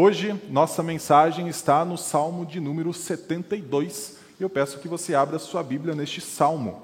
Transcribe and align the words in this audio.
Hoje, 0.00 0.40
nossa 0.48 0.80
mensagem 0.80 1.48
está 1.48 1.84
no 1.84 1.98
Salmo 1.98 2.46
de 2.46 2.60
número 2.60 2.94
72. 2.94 4.18
Eu 4.38 4.48
peço 4.48 4.78
que 4.78 4.86
você 4.86 5.12
abra 5.12 5.40
sua 5.40 5.60
Bíblia 5.60 5.92
neste 5.92 6.20
salmo. 6.20 6.82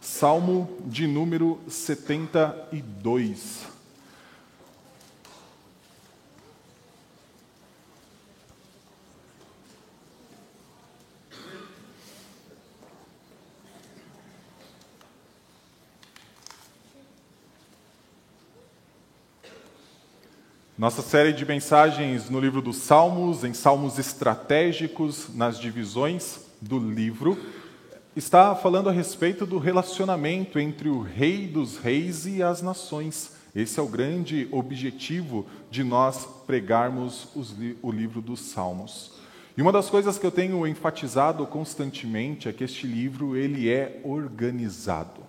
Salmo 0.00 0.78
de 0.86 1.06
número 1.06 1.60
72. 1.68 3.73
Nossa 20.84 21.00
série 21.00 21.32
de 21.32 21.46
mensagens 21.46 22.28
no 22.28 22.38
livro 22.38 22.60
dos 22.60 22.76
Salmos, 22.76 23.42
em 23.42 23.54
salmos 23.54 23.98
estratégicos, 23.98 25.34
nas 25.34 25.58
divisões 25.58 26.40
do 26.60 26.78
livro, 26.78 27.38
está 28.14 28.54
falando 28.54 28.90
a 28.90 28.92
respeito 28.92 29.46
do 29.46 29.56
relacionamento 29.56 30.58
entre 30.58 30.90
o 30.90 31.00
Rei 31.00 31.46
dos 31.46 31.78
Reis 31.78 32.26
e 32.26 32.42
as 32.42 32.60
nações. 32.60 33.32
Esse 33.54 33.80
é 33.80 33.82
o 33.82 33.88
grande 33.88 34.46
objetivo 34.52 35.46
de 35.70 35.82
nós 35.82 36.28
pregarmos 36.46 37.28
o 37.80 37.90
livro 37.90 38.20
dos 38.20 38.40
Salmos. 38.40 39.12
E 39.56 39.62
uma 39.62 39.72
das 39.72 39.88
coisas 39.88 40.18
que 40.18 40.26
eu 40.26 40.30
tenho 40.30 40.66
enfatizado 40.66 41.46
constantemente 41.46 42.46
é 42.46 42.52
que 42.52 42.62
este 42.62 42.86
livro 42.86 43.34
ele 43.34 43.70
é 43.70 44.02
organizado. 44.04 45.23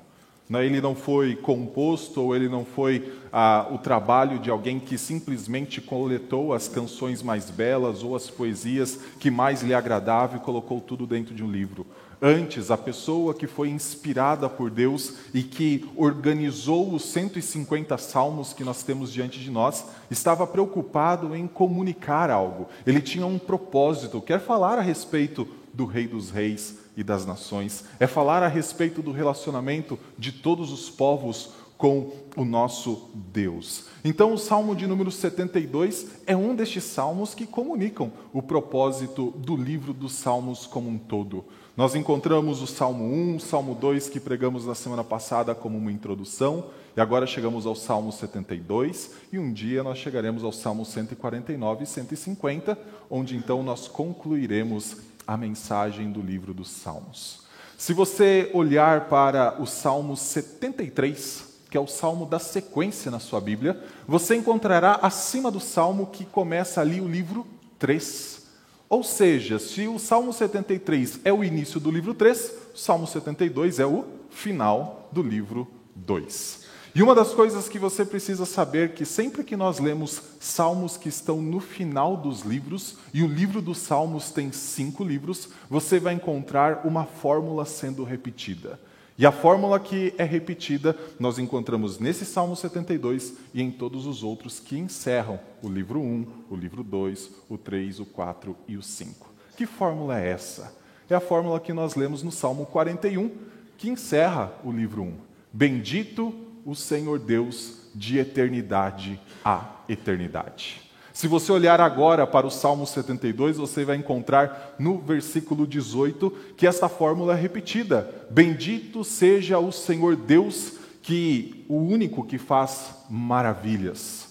Né, 0.48 0.64
ele 0.64 0.80
não 0.80 0.94
foi 0.94 1.36
composto 1.36 2.22
ou 2.22 2.36
ele 2.36 2.48
não 2.48 2.64
foi 2.64 3.12
ah, 3.34 3.68
o 3.72 3.80
trabalho 3.80 4.38
de 4.38 4.52
alguém 4.52 4.80
que 4.80 4.96
simplesmente 4.96 5.82
coletou 5.82 6.54
as 6.54 6.68
canções 6.68 7.24
mais 7.24 7.50
belas 7.50 8.04
ou 8.04 8.16
as 8.16 8.30
poesias 8.30 9.00
que 9.20 9.32
mais 9.32 9.64
lhe 9.64 9.73
agradavam 9.73 10.38
e 10.38 10.42
colocou 10.42 10.80
tudo 10.80 11.08
dentro 11.08 11.34
de 11.34 11.44
um 11.44 11.52
livro. 11.52 11.86
Antes, 12.22 12.72
a 12.72 12.78
pessoa 12.78 13.34
que 13.34 13.48
foi 13.48 13.70
inspirada 13.70 14.48
por 14.48 14.70
Deus 14.70 15.16
e 15.34 15.44
que 15.44 15.90
organizou 15.96 16.94
os 16.94 17.06
150 17.06 17.98
salmos 17.98 18.54
que 18.54 18.64
nós 18.64 18.84
temos 18.84 19.12
diante 19.12 19.40
de 19.40 19.52
nós, 19.52 19.86
estava 20.10 20.48
preocupado 20.48 21.36
em 21.36 21.48
comunicar 21.48 22.30
algo. 22.30 22.68
Ele 22.86 23.02
tinha 23.02 23.26
um 23.26 23.38
propósito, 23.38 24.22
quer 24.22 24.40
falar 24.40 24.78
a 24.78 24.82
respeito 24.82 25.48
do 25.73 25.86
Rei 25.86 26.08
dos 26.08 26.30
Reis 26.30 26.84
e 26.96 27.04
das 27.04 27.26
nações, 27.26 27.86
é 28.00 28.08
falar 28.08 28.44
a 28.44 28.48
respeito 28.48 29.02
do 29.02 29.12
relacionamento 29.12 30.00
de 30.18 30.32
todos 30.32 30.72
os 30.72 30.90
povos 30.90 31.54
com 31.78 32.12
o 32.36 32.46
nosso 32.46 33.10
Deus. 33.14 33.86
Então, 34.04 34.34
o 34.34 34.38
Salmo 34.38 34.76
de 34.76 34.88
número 34.88 35.12
72 35.12 36.08
é 36.26 36.36
um 36.36 36.56
destes 36.56 36.84
salmos 36.84 37.34
que 37.34 37.46
comunicam 37.46 38.12
o 38.32 38.42
propósito 38.42 39.32
do 39.38 39.56
livro 39.56 39.94
dos 39.94 40.14
Salmos 40.14 40.66
como 40.66 40.90
um 40.90 40.98
todo. 40.98 41.44
Nós 41.76 41.94
encontramos 41.94 42.62
o 42.62 42.68
Salmo 42.68 43.04
1, 43.04 43.36
o 43.36 43.40
Salmo 43.40 43.76
2 43.76 44.08
que 44.08 44.20
pregamos 44.20 44.66
na 44.66 44.73
semana 44.73 45.04
passada 45.04 45.54
como 45.54 45.78
uma 45.78 45.92
introdução, 45.92 46.68
e 46.96 47.02
agora 47.02 47.28
chegamos 47.28 47.66
ao 47.66 47.76
Salmo 47.76 48.10
72, 48.14 49.12
e 49.34 49.38
um 49.38 49.52
dia 49.52 49.84
nós 49.84 49.98
chegaremos 49.98 50.46
ao 50.46 50.54
Salmo 50.54 50.86
149 50.86 51.84
e 51.84 51.88
150, 51.88 52.80
onde 53.10 53.36
então 53.36 53.62
nós 53.62 53.90
concluiremos 53.90 54.98
a 55.28 55.38
mensagem 55.38 56.12
do 56.12 56.22
livro 56.22 56.54
dos 56.54 56.70
Salmos. 56.70 57.42
Se 57.78 57.94
você 57.94 58.50
olhar 58.54 59.09
para 59.09 59.62
o 59.62 59.66
Salmo 59.66 60.16
73, 60.16 61.56
que 61.70 61.78
é 61.78 61.82
o 61.82 61.88
salmo 61.88 62.26
da 62.26 62.40
sequência 62.40 63.12
na 63.12 63.20
sua 63.20 63.42
Bíblia, 63.42 63.83
você 64.08 64.36
encontrará 64.36 64.99
acima 65.02 65.52
do 65.52 65.60
salmo 65.60 66.08
que 66.08 66.23
começa 66.23 66.80
ali 66.80 67.02
o 67.02 67.08
livro 67.08 67.45
3. 67.77 68.45
Ou 68.88 69.04
seja, 69.04 69.60
se 69.60 69.88
o 69.88 69.99
Salmo 69.99 70.32
73 70.32 71.20
é 71.26 71.33
o 71.33 71.44
início 71.44 71.80
do 71.80 71.92
livro 71.92 72.14
3, 72.14 72.54
o 72.73 72.78
Salmo 72.78 73.05
72 73.05 73.80
é 73.80 73.86
o 73.86 74.05
final 74.30 75.10
do 75.11 75.22
livro 75.22 75.67
2. 75.95 76.64
E 76.95 77.04
uma 77.04 77.14
das 77.14 77.33
coisas 77.33 77.67
que 77.67 77.78
você 77.78 78.06
precisa 78.06 78.45
saber 78.45 78.94
que 78.94 79.04
sempre 79.04 79.44
que 79.44 79.58
nós 79.58 79.80
lemos 79.80 80.22
salmos 80.39 80.95
que 80.95 81.10
estão 81.10 81.42
no 81.42 81.60
final 81.60 82.16
dos 82.16 82.44
livros, 82.44 82.95
e 83.14 83.22
o 83.22 83.28
livro 83.28 83.61
dos 83.61 83.80
salmos 83.80 84.32
tem 84.32 84.50
cinco 84.54 85.04
livros, 85.04 85.50
você 85.70 86.00
vai 86.00 86.14
encontrar 86.14 86.88
uma 86.88 87.04
fórmula 87.04 87.66
sendo 87.66 88.05
repetida. 88.05 88.80
E 89.17 89.26
a 89.26 89.32
fórmula 89.34 89.78
que 89.78 90.14
é 90.17 90.23
repetida 90.23 90.95
nós 91.20 91.38
encontramos 91.38 92.00
nesse 92.00 92.23
Salmo 92.23 92.55
72 92.55 93.34
e 93.54 93.61
em 93.61 93.72
todos 93.72 94.05
os 94.05 94.23
outros 94.23 94.61
que 94.61 94.78
encerram 94.78 95.38
o 95.61 95.67
livro 95.67 96.00
1, 96.00 96.26
o 96.50 96.55
livro 96.55 96.82
2, 96.82 97.30
o 97.50 97.58
3, 97.58 98.00
o 98.00 98.05
4 98.05 98.55
e 98.70 98.78
o 98.78 98.82
5. 98.82 99.34
Que 99.58 99.66
fórmula 99.66 100.17
é 100.17 100.30
essa? 100.30 100.73
É 101.10 101.16
a 101.16 101.20
fórmula 101.20 101.60
que 101.60 101.73
nós 101.73 101.95
lemos 101.95 102.23
no 102.23 102.32
Salmo 102.32 102.66
41, 102.66 103.30
que 103.78 103.89
encerra 103.89 104.54
o 104.64 104.72
livro 104.72 105.04
1. 105.04 105.14
Bendito 105.52 106.45
o 106.65 106.73
Senhor 106.73 107.20
Deus 107.20 107.76
de 107.93 108.17
eternidade 108.17 109.20
a 109.43 109.83
eternidade. 109.87 110.81
Se 111.14 111.27
você 111.30 111.49
olhar 111.52 111.80
agora 111.80 112.27
para 112.27 112.45
o 112.45 112.52
Salmo 112.52 112.86
72, 112.86 113.55
você 113.55 113.86
vai 113.86 113.95
encontrar 113.95 114.75
no 114.77 114.98
versículo 114.98 115.65
18 115.65 116.30
que 116.58 116.67
esta 116.67 116.89
fórmula 116.89 117.37
é 117.37 117.42
repetida: 117.42 118.27
Bendito 118.30 119.04
seja 119.04 119.58
o 119.59 119.71
Senhor 119.71 120.17
Deus, 120.17 120.73
que 121.02 121.64
o 121.70 121.77
único 121.77 122.25
que 122.25 122.37
faz 122.37 122.95
maravilhas. 123.09 124.24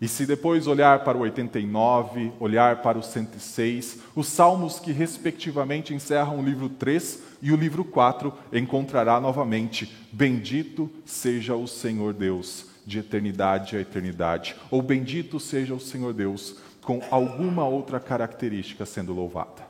E 0.00 0.08
se 0.08 0.26
depois 0.26 0.66
olhar 0.66 1.04
para 1.04 1.16
o 1.16 1.20
89, 1.20 2.32
olhar 2.40 2.82
para 2.82 2.98
o 2.98 3.02
106, 3.02 4.00
os 4.14 4.26
salmos 4.26 4.78
que 4.80 4.92
respectivamente 4.92 5.94
encerram 5.94 6.40
o 6.40 6.44
livro 6.44 6.68
3 6.68 7.22
e 7.40 7.52
o 7.52 7.56
livro 7.56 7.84
4, 7.84 8.32
encontrará 8.52 9.20
novamente: 9.20 9.94
Bendito 10.12 10.90
seja 11.04 11.54
o 11.54 11.68
Senhor 11.68 12.12
Deus, 12.12 12.66
de 12.84 12.98
eternidade 12.98 13.76
a 13.76 13.80
eternidade. 13.80 14.56
Ou 14.70 14.82
bendito 14.82 15.38
seja 15.38 15.74
o 15.74 15.80
Senhor 15.80 16.12
Deus, 16.12 16.56
com 16.82 17.00
alguma 17.10 17.66
outra 17.66 18.00
característica 18.00 18.84
sendo 18.84 19.14
louvada. 19.14 19.62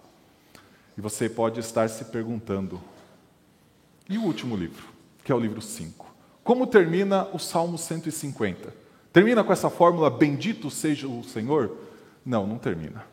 E 0.97 1.01
você 1.01 1.29
pode 1.29 1.61
estar 1.61 1.89
se 1.89 2.07
perguntando: 2.07 2.81
e 4.09 4.17
o 4.17 4.23
último 4.23 4.57
livro, 4.57 4.87
que 5.23 5.31
é 5.31 5.35
o 5.35 5.41
livro 5.41 5.61
5? 5.61 6.15
Como 6.43 6.67
termina 6.67 7.29
o 7.33 7.39
Salmo 7.39 7.79
150? 7.79 8.84
Termina 9.15 9.45
com 9.45 9.53
essa 9.53 9.71
fórmula, 9.71 10.11
bendito 10.11 10.69
seja 10.69 11.07
o 11.07 11.23
Senhor? 11.23 11.71
Não, 12.27 12.49
não 12.49 12.59
termina. 12.59 13.07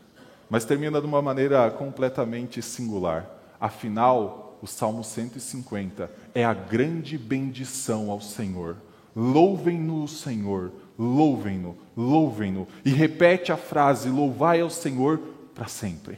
Mas 0.50 0.66
termina 0.66 1.00
de 1.00 1.06
uma 1.06 1.22
maneira 1.22 1.69
completamente 1.69 2.59
singular. 2.59 3.29
Afinal, 3.59 4.57
o 4.63 4.66
Salmo 4.66 5.03
150 5.03 6.09
é 6.34 6.44
a 6.44 6.56
grande 6.56 7.19
bendição 7.19 8.09
ao 8.09 8.19
Senhor. 8.19 8.78
Louvem-no, 9.16 10.07
Senhor, 10.07 10.72
louvem-no, 10.97 11.78
louvem-no. 11.95 12.68
E 12.83 12.89
repete 12.89 13.51
a 13.51 13.57
frase: 13.57 14.09
louvai 14.09 14.59
ao 14.59 14.72
Senhor 14.72 15.19
para 15.53 15.68
sempre. 15.68 16.18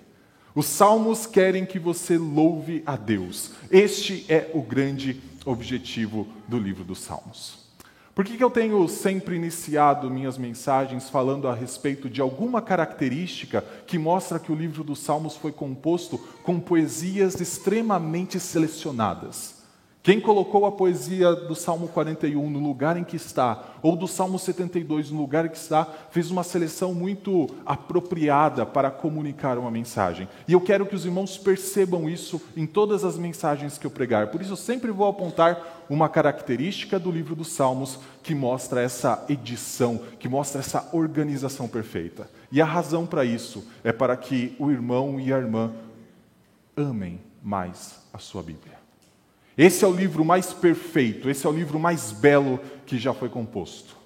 Os 0.55 0.65
salmos 0.65 1.25
querem 1.25 1.65
que 1.65 1.77
você 1.77 2.17
louve 2.17 2.81
a 2.85 2.95
Deus. 2.95 3.51
Este 3.69 4.25
é 4.29 4.49
o 4.53 4.61
grande 4.61 5.21
objetivo 5.45 6.25
do 6.47 6.57
livro 6.57 6.85
dos 6.85 6.99
Salmos. 6.99 7.62
Por 8.15 8.23
que, 8.23 8.37
que 8.37 8.43
eu 8.43 8.51
tenho 8.51 8.87
sempre 8.87 9.35
iniciado 9.35 10.07
minhas 10.07 10.37
mensagens 10.37 11.09
falando 11.09 11.47
a 11.47 11.55
respeito 11.55 12.07
de 12.07 12.21
alguma 12.21 12.61
característica 12.61 13.65
que 13.87 13.97
mostra 13.97 14.39
que 14.39 14.51
o 14.51 14.55
livro 14.55 14.83
dos 14.83 14.99
Salmos 14.99 15.35
foi 15.35 15.51
composto 15.51 16.19
com 16.43 16.59
poesias 16.59 17.41
extremamente 17.41 18.39
selecionadas? 18.39 19.63
Quem 20.03 20.19
colocou 20.19 20.65
a 20.65 20.71
poesia 20.71 21.33
do 21.33 21.55
Salmo 21.55 21.87
41 21.87 22.49
no 22.49 22.59
lugar 22.59 22.97
em 22.97 23.05
que 23.05 23.15
está, 23.15 23.63
ou 23.81 23.95
do 23.95 24.05
Salmo 24.05 24.37
72 24.37 25.09
no 25.09 25.21
lugar 25.21 25.45
em 25.45 25.49
que 25.49 25.55
está, 25.55 25.87
fez 26.11 26.29
uma 26.29 26.43
seleção 26.43 26.93
muito 26.93 27.47
apropriada 27.65 28.65
para 28.65 28.91
comunicar 28.91 29.57
uma 29.57 29.71
mensagem. 29.71 30.27
E 30.45 30.51
eu 30.51 30.59
quero 30.59 30.85
que 30.85 30.93
os 30.93 31.05
irmãos 31.05 31.37
percebam 31.37 32.09
isso 32.09 32.41
em 32.55 32.67
todas 32.67 33.05
as 33.05 33.17
mensagens 33.17 33.77
que 33.77 33.87
eu 33.87 33.91
pregar. 33.91 34.27
Por 34.27 34.41
isso, 34.41 34.51
eu 34.51 34.57
sempre 34.57 34.91
vou 34.91 35.07
apontar 35.07 35.72
uma 35.89 36.09
característica 36.09 36.99
do 36.99 37.11
livro 37.11 37.35
dos 37.35 37.51
Salmos 37.51 37.99
que 38.21 38.33
mostra 38.33 38.81
essa 38.81 39.25
edição, 39.29 39.99
que 40.19 40.27
mostra 40.27 40.59
essa 40.59 40.89
organização 40.93 41.67
perfeita. 41.67 42.29
E 42.51 42.61
a 42.61 42.65
razão 42.65 43.05
para 43.05 43.25
isso 43.25 43.67
é 43.83 43.91
para 43.91 44.15
que 44.17 44.55
o 44.59 44.71
irmão 44.71 45.19
e 45.19 45.33
a 45.33 45.37
irmã 45.37 45.73
amem 46.75 47.19
mais 47.41 47.99
a 48.13 48.17
sua 48.17 48.41
Bíblia. 48.41 48.77
Esse 49.57 49.85
é 49.85 49.87
o 49.87 49.93
livro 49.93 50.25
mais 50.25 50.51
perfeito, 50.51 51.29
esse 51.29 51.45
é 51.45 51.49
o 51.49 51.53
livro 51.53 51.79
mais 51.79 52.11
belo 52.11 52.59
que 52.85 52.97
já 52.97 53.13
foi 53.13 53.29
composto. 53.29 54.02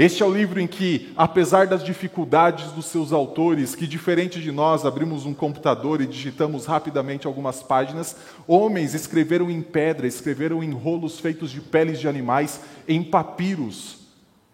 Este 0.00 0.22
é 0.22 0.26
o 0.26 0.32
livro 0.32 0.58
em 0.58 0.66
que, 0.66 1.12
apesar 1.14 1.66
das 1.66 1.84
dificuldades 1.84 2.72
dos 2.72 2.86
seus 2.86 3.12
autores, 3.12 3.74
que 3.74 3.86
diferente 3.86 4.40
de 4.40 4.50
nós 4.50 4.86
abrimos 4.86 5.26
um 5.26 5.34
computador 5.34 6.00
e 6.00 6.06
digitamos 6.06 6.64
rapidamente 6.64 7.26
algumas 7.26 7.62
páginas, 7.62 8.16
homens 8.48 8.94
escreveram 8.94 9.50
em 9.50 9.60
pedra, 9.60 10.06
escreveram 10.06 10.64
em 10.64 10.70
rolos 10.70 11.20
feitos 11.20 11.50
de 11.50 11.60
peles 11.60 12.00
de 12.00 12.08
animais, 12.08 12.62
em 12.88 13.02
papiros, 13.02 13.98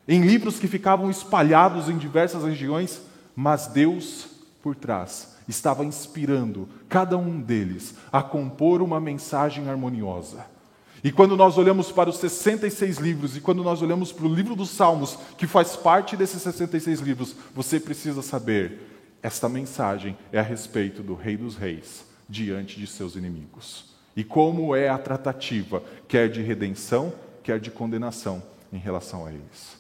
em 0.09 0.21
livros 0.21 0.59
que 0.59 0.67
ficavam 0.67 1.09
espalhados 1.09 1.89
em 1.89 1.97
diversas 1.97 2.43
regiões, 2.43 3.01
mas 3.37 3.69
Deus 3.69 4.27
por 4.61 4.75
trás 4.75 5.37
estava 5.47 5.85
inspirando 5.85 6.69
cada 6.89 7.17
um 7.17 7.41
deles 7.41 7.95
a 8.11 8.21
compor 8.21 8.83
uma 8.83 8.99
mensagem 8.99 9.69
harmoniosa. 9.69 10.56
E 11.05 11.13
quando 11.13 11.37
nós 11.37 11.59
olhamos 11.59 11.93
para 11.93 12.11
os 12.11 12.17
66 12.17 12.99
livros 12.99 13.37
e 13.37 13.41
quando 13.41 13.63
nós 13.63 13.83
olhamos 13.83 14.13
para 14.13 14.27
o 14.27 14.35
livro 14.35 14.57
dos 14.57 14.71
Salmos, 14.71 15.19
que 15.37 15.47
faz 15.47 15.77
parte 15.77 16.17
desses 16.17 16.43
66 16.43 17.01
livros, 17.01 17.37
você 17.55 17.79
precisa 17.79 18.23
saber: 18.23 19.19
esta 19.23 19.49
mensagem 19.49 20.17
é 20.33 20.39
a 20.39 20.43
respeito 20.43 21.03
do 21.03 21.15
Rei 21.15 21.37
dos 21.37 21.57
Reis 21.57 22.05
diante 22.29 22.79
de 22.79 22.87
seus 22.87 23.15
inimigos. 23.15 23.95
E 24.17 24.25
como 24.25 24.75
é 24.75 24.89
a 24.89 24.99
tratativa, 24.99 25.83
quer 26.09 26.31
de 26.31 26.43
redenção, 26.43 27.13
quer 27.43 27.61
de 27.61 27.71
condenação 27.71 28.43
em 28.73 28.79
relação 28.79 29.27
a 29.27 29.31
eles. 29.31 29.77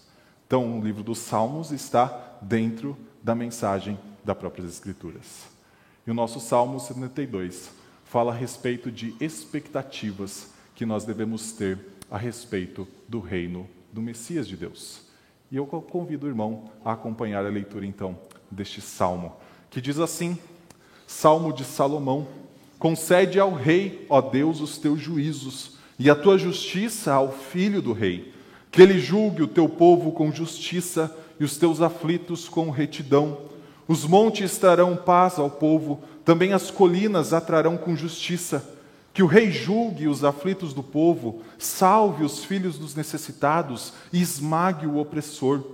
Então, 0.47 0.79
o 0.79 0.85
livro 0.85 1.03
dos 1.03 1.19
Salmos 1.19 1.73
está 1.73 2.39
dentro 2.43 2.97
da 3.23 3.35
mensagem 3.35 3.99
das 4.25 4.37
próprias 4.37 4.69
Escrituras. 4.69 5.47
E 6.07 6.11
o 6.11 6.15
nosso 6.15 6.39
Salmo 6.39 6.79
72 6.79 7.71
fala 8.05 8.33
a 8.33 8.37
respeito 8.37 8.93
de 8.93 9.17
expectativas 9.21 10.51
que 10.77 10.87
nós 10.87 11.05
devemos 11.05 11.53
ter 11.53 11.79
a 12.09 12.19
respeito 12.19 12.87
do 13.09 13.19
reino 13.19 13.67
do 13.93 14.01
Messias 14.01 14.47
de 14.47 14.57
Deus. 14.57 15.01
E 15.51 15.57
eu 15.57 15.67
convido 15.67 16.27
o 16.27 16.29
irmão 16.29 16.71
a 16.85 16.93
acompanhar 16.93 17.45
a 17.45 17.49
leitura 17.49 17.87
então 17.87 18.17
deste 18.51 18.81
salmo, 18.81 19.35
que 19.71 19.81
diz 19.81 19.99
assim: 19.99 20.39
Salmo 21.07 21.53
de 21.53 21.65
Salomão: 21.65 22.29
Concede 22.79 23.41
ao 23.41 23.55
rei, 23.55 24.07
ó 24.11 24.21
Deus, 24.21 24.61
os 24.61 24.77
teus 24.77 25.01
juízos 25.01 25.79
e 25.99 26.11
a 26.11 26.15
tua 26.15 26.37
justiça 26.37 27.15
ao 27.15 27.33
filho 27.33 27.81
do 27.81 27.95
rei, 27.95 28.35
que 28.71 28.83
ele 28.83 28.99
julgue 28.99 29.43
o 29.43 29.49
teu 29.49 29.69
povo 29.69 30.13
com 30.13 30.31
justiça 30.31 31.17
e 31.41 31.45
os 31.45 31.57
teus 31.57 31.81
aflitos 31.81 32.49
com 32.51 32.69
retidão. 32.69 33.39
Os 33.89 34.05
montes 34.05 34.59
trarão 34.59 34.95
paz 34.95 35.39
ao 35.39 35.49
povo, 35.49 36.03
também 36.23 36.53
as 36.53 36.71
colinas 36.71 37.33
atrarão 37.33 37.79
com 37.79 37.97
justiça. 37.97 38.76
Que 39.17 39.23
o 39.23 39.27
rei 39.27 39.51
julgue 39.51 40.09
os 40.09 40.23
aflitos 40.23 40.75
do 40.75 40.83
povo, 40.83 41.41
salve 41.57 42.23
os 42.23 42.45
filhos 42.45 42.77
dos 42.79 42.95
necessitados 42.95 43.95
e 44.13 44.21
esmague 44.21 44.87
o 44.87 44.99
opressor. 44.99 45.65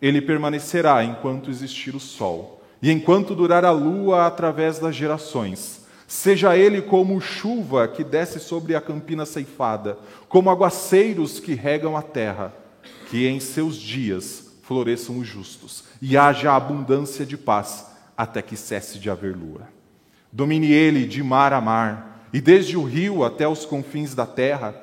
Ele 0.00 0.22
permanecerá 0.22 1.02
enquanto 1.02 1.50
existir 1.50 1.96
o 1.96 1.98
sol, 1.98 2.62
e 2.80 2.92
enquanto 2.92 3.34
durar 3.34 3.64
a 3.64 3.72
lua 3.72 4.24
através 4.24 4.78
das 4.78 4.94
gerações. 4.94 5.84
Seja 6.06 6.56
ele 6.56 6.80
como 6.80 7.20
chuva 7.20 7.88
que 7.88 8.04
desce 8.04 8.38
sobre 8.38 8.76
a 8.76 8.80
campina 8.80 9.26
ceifada, 9.26 9.98
como 10.28 10.48
aguaceiros 10.48 11.40
que 11.40 11.54
regam 11.54 11.96
a 11.96 12.02
terra, 12.02 12.54
que 13.08 13.26
em 13.26 13.40
seus 13.40 13.76
dias 13.76 14.48
floresçam 14.62 15.18
os 15.18 15.26
justos 15.26 15.82
e 16.00 16.16
haja 16.16 16.54
abundância 16.54 17.26
de 17.26 17.36
paz 17.36 17.86
até 18.16 18.40
que 18.40 18.56
cesse 18.56 18.96
de 19.00 19.10
haver 19.10 19.36
lua. 19.36 19.62
Domine 20.30 20.70
ele 20.70 21.04
de 21.04 21.20
mar 21.20 21.52
a 21.52 21.60
mar 21.60 22.09
e 22.32 22.40
desde 22.40 22.76
o 22.76 22.84
rio 22.84 23.24
até 23.24 23.46
os 23.46 23.64
confins 23.64 24.14
da 24.14 24.26
terra. 24.26 24.74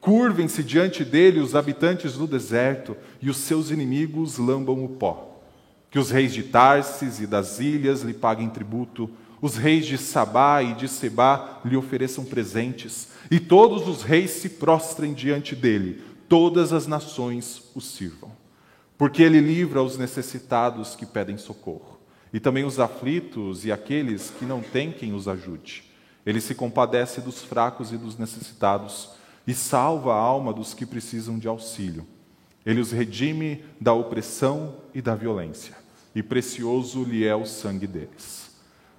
Curvem-se 0.00 0.62
diante 0.62 1.04
dele 1.04 1.40
os 1.40 1.54
habitantes 1.54 2.14
do 2.14 2.26
deserto 2.26 2.96
e 3.20 3.28
os 3.28 3.38
seus 3.38 3.70
inimigos 3.70 4.38
lambam 4.38 4.84
o 4.84 4.88
pó. 4.88 5.40
Que 5.90 5.98
os 5.98 6.10
reis 6.10 6.32
de 6.32 6.42
Tarsis 6.42 7.20
e 7.20 7.26
das 7.26 7.60
ilhas 7.60 8.02
lhe 8.02 8.14
paguem 8.14 8.48
tributo, 8.48 9.10
os 9.40 9.56
reis 9.56 9.86
de 9.86 9.98
Sabá 9.98 10.62
e 10.62 10.74
de 10.74 10.88
Sebá 10.88 11.60
lhe 11.64 11.76
ofereçam 11.76 12.24
presentes, 12.24 13.08
e 13.30 13.38
todos 13.38 13.86
os 13.86 14.02
reis 14.02 14.30
se 14.30 14.48
prostrem 14.48 15.12
diante 15.12 15.54
dele, 15.54 16.02
todas 16.28 16.72
as 16.72 16.86
nações 16.86 17.62
o 17.74 17.80
sirvam 17.80 18.30
porque 18.98 19.22
ele 19.22 19.40
livra 19.40 19.82
os 19.82 19.98
necessitados 19.98 20.94
que 20.94 21.04
pedem 21.04 21.36
socorro, 21.36 21.98
e 22.32 22.40
também 22.40 22.64
os 22.64 22.80
aflitos 22.80 23.64
e 23.64 23.72
aqueles 23.72 24.30
que 24.38 24.44
não 24.44 24.60
têm 24.60 24.90
quem 24.90 25.12
os 25.12 25.28
ajude. 25.28 25.84
Ele 26.26 26.40
se 26.40 26.54
compadece 26.54 27.20
dos 27.20 27.40
fracos 27.42 27.92
e 27.92 27.96
dos 27.96 28.18
necessitados 28.18 29.10
e 29.46 29.54
salva 29.54 30.12
a 30.12 30.18
alma 30.18 30.52
dos 30.52 30.74
que 30.74 30.84
precisam 30.84 31.38
de 31.38 31.46
auxílio. 31.46 32.04
Ele 32.66 32.80
os 32.80 32.90
redime 32.90 33.64
da 33.80 33.92
opressão 33.92 34.74
e 34.92 35.00
da 35.00 35.14
violência, 35.14 35.76
e 36.12 36.22
precioso 36.22 37.04
lhe 37.04 37.24
é 37.24 37.36
o 37.36 37.46
sangue 37.46 37.86
deles. 37.86 38.50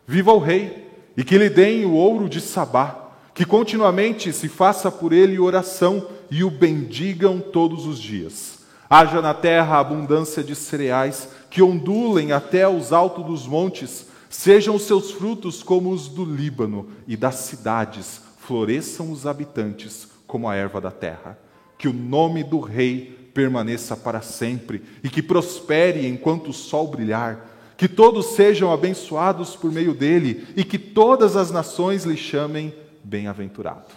Viva 0.08 0.32
o 0.32 0.40
rei, 0.40 0.88
e 1.18 1.24
que 1.24 1.38
lhe 1.38 1.50
deem 1.50 1.84
o 1.84 1.94
ouro 1.94 2.30
de 2.30 2.40
Sabá, 2.40 3.10
que 3.34 3.44
continuamente 3.44 4.32
se 4.32 4.48
faça 4.48 4.90
por 4.90 5.12
ele 5.12 5.38
oração 5.38 6.08
e 6.32 6.44
o 6.44 6.50
bendigam 6.50 7.40
todos 7.40 7.86
os 7.86 8.00
dias. 8.00 8.60
Haja 8.90 9.22
na 9.22 9.34
terra 9.34 9.80
abundância 9.80 10.42
de 10.42 10.56
cereais 10.56 11.28
que 11.50 11.62
ondulem 11.62 12.32
até 12.32 12.68
os 12.70 12.94
altos 12.94 13.26
dos 13.26 13.46
montes, 13.46 14.08
sejam 14.30 14.76
os 14.76 14.84
seus 14.84 15.12
frutos 15.12 15.64
como 15.64 15.92
os 15.92 16.08
do 16.08 16.24
Líbano, 16.24 16.90
e 17.08 17.16
das 17.16 17.36
cidades 17.36 18.22
floresçam 18.40 19.12
os 19.12 19.26
habitantes 19.26 20.08
como 20.26 20.50
a 20.50 20.56
erva 20.56 20.82
da 20.82 20.92
terra. 20.92 21.38
Que 21.78 21.88
o 21.88 21.94
nome 21.94 22.44
do 22.44 22.60
rei 22.60 23.30
permaneça 23.34 23.96
para 23.96 24.22
sempre 24.22 24.82
e 25.04 25.10
que 25.10 25.22
prospere 25.22 26.08
enquanto 26.08 26.50
o 26.50 26.54
sol 26.54 26.88
brilhar. 26.88 27.74
Que 27.78 27.88
todos 27.88 28.28
sejam 28.28 28.72
abençoados 28.74 29.56
por 29.56 29.72
meio 29.72 29.94
dele 29.94 30.48
e 30.56 30.64
que 30.64 30.80
todas 30.80 31.36
as 31.36 31.52
nações 31.52 32.04
lhe 32.04 32.18
chamem 32.18 32.74
bem-aventurado. 33.04 33.94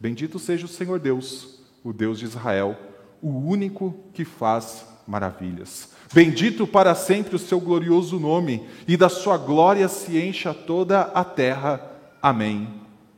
Bendito 0.00 0.38
seja 0.38 0.66
o 0.66 0.68
Senhor 0.68 0.98
Deus, 0.98 1.60
o 1.84 1.92
Deus 1.92 2.18
de 2.18 2.24
Israel 2.24 2.76
o 3.22 3.28
único 3.28 3.94
que 4.12 4.24
faz 4.24 4.84
maravilhas. 5.06 5.90
Bendito 6.12 6.66
para 6.66 6.92
sempre 6.94 7.36
o 7.36 7.38
seu 7.38 7.60
glorioso 7.60 8.18
nome, 8.18 8.68
e 8.88 8.96
da 8.96 9.08
sua 9.08 9.38
glória 9.38 9.86
se 9.86 10.18
encha 10.18 10.52
toda 10.52 11.02
a 11.02 11.22
terra. 11.22 11.80
Amém 12.20 12.68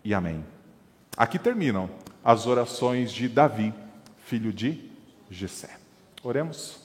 e 0.05 0.13
amém. 0.13 0.45
Aqui 1.17 1.39
terminam 1.39 1.89
as 2.23 2.47
orações 2.47 3.11
de 3.11 3.29
Davi, 3.29 3.73
filho 4.27 4.53
de 4.53 4.91
Jessé. 5.31 5.71
Oremos. 6.23 6.83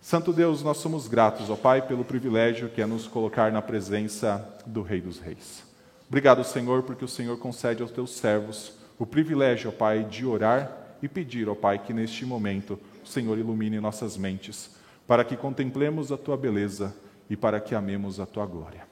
Santo 0.00 0.32
Deus, 0.32 0.62
nós 0.62 0.78
somos 0.78 1.08
gratos, 1.08 1.48
ó 1.50 1.56
Pai, 1.56 1.82
pelo 1.82 2.04
privilégio 2.04 2.68
que 2.68 2.80
é 2.80 2.86
nos 2.86 3.06
colocar 3.06 3.52
na 3.52 3.62
presença 3.62 4.46
do 4.66 4.82
Rei 4.82 5.00
dos 5.00 5.18
Reis. 5.18 5.62
Obrigado, 6.08 6.42
Senhor, 6.44 6.82
porque 6.82 7.04
o 7.04 7.08
Senhor 7.08 7.38
concede 7.38 7.82
aos 7.82 7.90
teus 7.90 8.12
servos 8.16 8.72
o 8.98 9.04
privilégio, 9.04 9.70
ó 9.70 9.72
Pai, 9.72 10.04
de 10.04 10.24
orar 10.24 10.70
e 11.02 11.08
pedir, 11.08 11.48
ó 11.48 11.54
Pai, 11.54 11.78
que 11.78 11.92
neste 11.92 12.24
momento 12.24 12.78
o 13.04 13.08
Senhor 13.08 13.38
ilumine 13.38 13.80
nossas 13.80 14.16
mentes, 14.16 14.70
para 15.06 15.24
que 15.24 15.36
contemplemos 15.36 16.10
a 16.10 16.16
tua 16.16 16.36
beleza 16.36 16.94
e 17.28 17.36
para 17.36 17.60
que 17.60 17.74
amemos 17.74 18.20
a 18.20 18.26
tua 18.26 18.46
glória. 18.46 18.86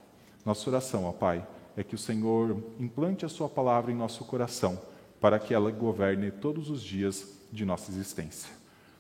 Nossa 0.45 0.69
oração, 0.69 1.05
ó 1.05 1.13
Pai, 1.13 1.47
é 1.77 1.83
que 1.83 1.95
o 1.95 1.99
Senhor 1.99 2.63
implante 2.79 3.25
a 3.25 3.29
sua 3.29 3.49
palavra 3.49 3.93
em 3.93 3.97
nosso 3.97 4.25
coração, 4.25 4.81
para 5.21 5.39
que 5.39 5.55
ela 5.55 5.71
governe 5.71 6.31
todos 6.31 6.69
os 6.69 6.83
dias 6.83 7.39
de 7.51 7.65
nossa 7.65 7.91
existência. 7.91 8.51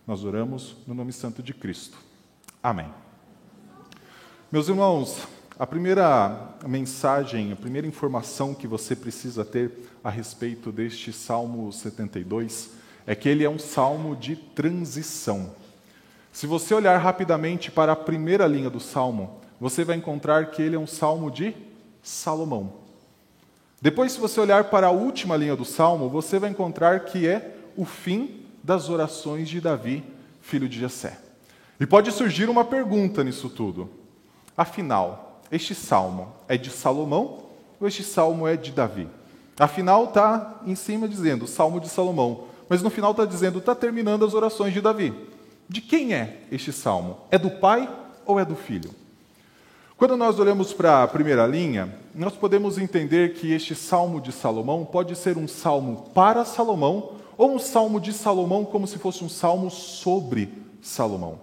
Nós 0.06 0.24
oramos 0.24 0.76
no 0.86 0.94
nome 0.94 1.12
santo 1.12 1.42
de 1.42 1.52
Cristo. 1.52 1.98
Amém. 2.62 2.88
Meus 4.50 4.68
irmãos, 4.68 5.26
a 5.58 5.66
primeira 5.66 6.56
mensagem, 6.66 7.52
a 7.52 7.56
primeira 7.56 7.86
informação 7.86 8.54
que 8.54 8.66
você 8.66 8.96
precisa 8.96 9.44
ter 9.44 9.70
a 10.02 10.10
respeito 10.10 10.72
deste 10.72 11.12
Salmo 11.12 11.72
72 11.72 12.70
é 13.06 13.14
que 13.14 13.28
ele 13.28 13.44
é 13.44 13.50
um 13.50 13.58
salmo 13.58 14.14
de 14.16 14.36
transição. 14.36 15.54
Se 16.32 16.46
você 16.46 16.74
olhar 16.74 16.96
rapidamente 16.98 17.70
para 17.70 17.92
a 17.92 17.96
primeira 17.96 18.46
linha 18.46 18.70
do 18.70 18.80
salmo, 18.80 19.38
você 19.60 19.84
vai 19.84 19.96
encontrar 19.96 20.50
que 20.50 20.62
ele 20.62 20.74
é 20.74 20.78
um 20.78 20.86
salmo 20.86 21.30
de 21.30 21.54
Salomão. 22.02 22.72
Depois, 23.80 24.12
se 24.12 24.20
você 24.20 24.40
olhar 24.40 24.64
para 24.64 24.86
a 24.88 24.90
última 24.90 25.36
linha 25.36 25.54
do 25.54 25.64
salmo, 25.64 26.08
você 26.08 26.38
vai 26.38 26.50
encontrar 26.50 27.00
que 27.00 27.28
é 27.28 27.54
o 27.76 27.84
fim 27.84 28.40
das 28.62 28.88
orações 28.88 29.48
de 29.48 29.60
Davi, 29.60 30.02
filho 30.40 30.68
de 30.68 30.80
Jessé. 30.80 31.18
E 31.78 31.86
pode 31.86 32.10
surgir 32.10 32.48
uma 32.48 32.64
pergunta 32.64 33.22
nisso 33.22 33.48
tudo. 33.48 33.90
Afinal, 34.56 35.40
este 35.50 35.74
salmo 35.74 36.32
é 36.48 36.56
de 36.56 36.70
Salomão 36.70 37.42
ou 37.80 37.86
este 37.86 38.02
salmo 38.02 38.48
é 38.48 38.56
de 38.56 38.70
Davi? 38.72 39.08
Afinal, 39.58 40.04
está 40.04 40.60
em 40.66 40.74
cima 40.74 41.06
dizendo 41.06 41.46
Salmo 41.46 41.78
de 41.78 41.88
Salomão 41.88 42.46
mas 42.72 42.80
no 42.80 42.88
final 42.88 43.10
está 43.10 43.26
dizendo, 43.26 43.58
está 43.58 43.74
terminando 43.74 44.24
as 44.24 44.32
orações 44.32 44.72
de 44.72 44.80
Davi. 44.80 45.12
De 45.72 45.80
quem 45.80 46.12
é 46.12 46.42
este 46.52 46.70
salmo? 46.70 47.16
É 47.30 47.38
do 47.38 47.50
pai 47.50 47.88
ou 48.26 48.38
é 48.38 48.44
do 48.44 48.54
filho? 48.54 48.90
Quando 49.96 50.18
nós 50.18 50.38
olhamos 50.38 50.74
para 50.74 51.02
a 51.02 51.08
primeira 51.08 51.46
linha, 51.46 51.96
nós 52.14 52.34
podemos 52.34 52.76
entender 52.76 53.32
que 53.32 53.54
este 53.54 53.74
salmo 53.74 54.20
de 54.20 54.32
Salomão 54.32 54.84
pode 54.84 55.16
ser 55.16 55.38
um 55.38 55.48
salmo 55.48 56.10
para 56.14 56.44
Salomão 56.44 57.12
ou 57.38 57.54
um 57.54 57.58
salmo 57.58 57.98
de 57.98 58.12
Salomão 58.12 58.66
como 58.66 58.86
se 58.86 58.98
fosse 58.98 59.24
um 59.24 59.30
salmo 59.30 59.70
sobre 59.70 60.52
Salomão. 60.82 61.40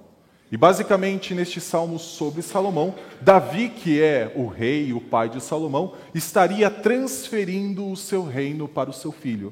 E 0.52 0.56
basicamente 0.56 1.34
neste 1.34 1.60
salmo 1.60 1.98
sobre 1.98 2.44
Salomão, 2.44 2.94
Davi, 3.20 3.70
que 3.70 4.00
é 4.00 4.32
o 4.36 4.46
rei 4.46 4.94
o 4.94 5.02
pai 5.02 5.28
de 5.30 5.42
Salomão, 5.42 5.96
estaria 6.14 6.70
transferindo 6.70 7.90
o 7.90 7.98
seu 7.98 8.24
reino 8.24 8.68
para 8.68 8.92
o 8.92 8.94
seu 8.94 9.12
filho. 9.12 9.52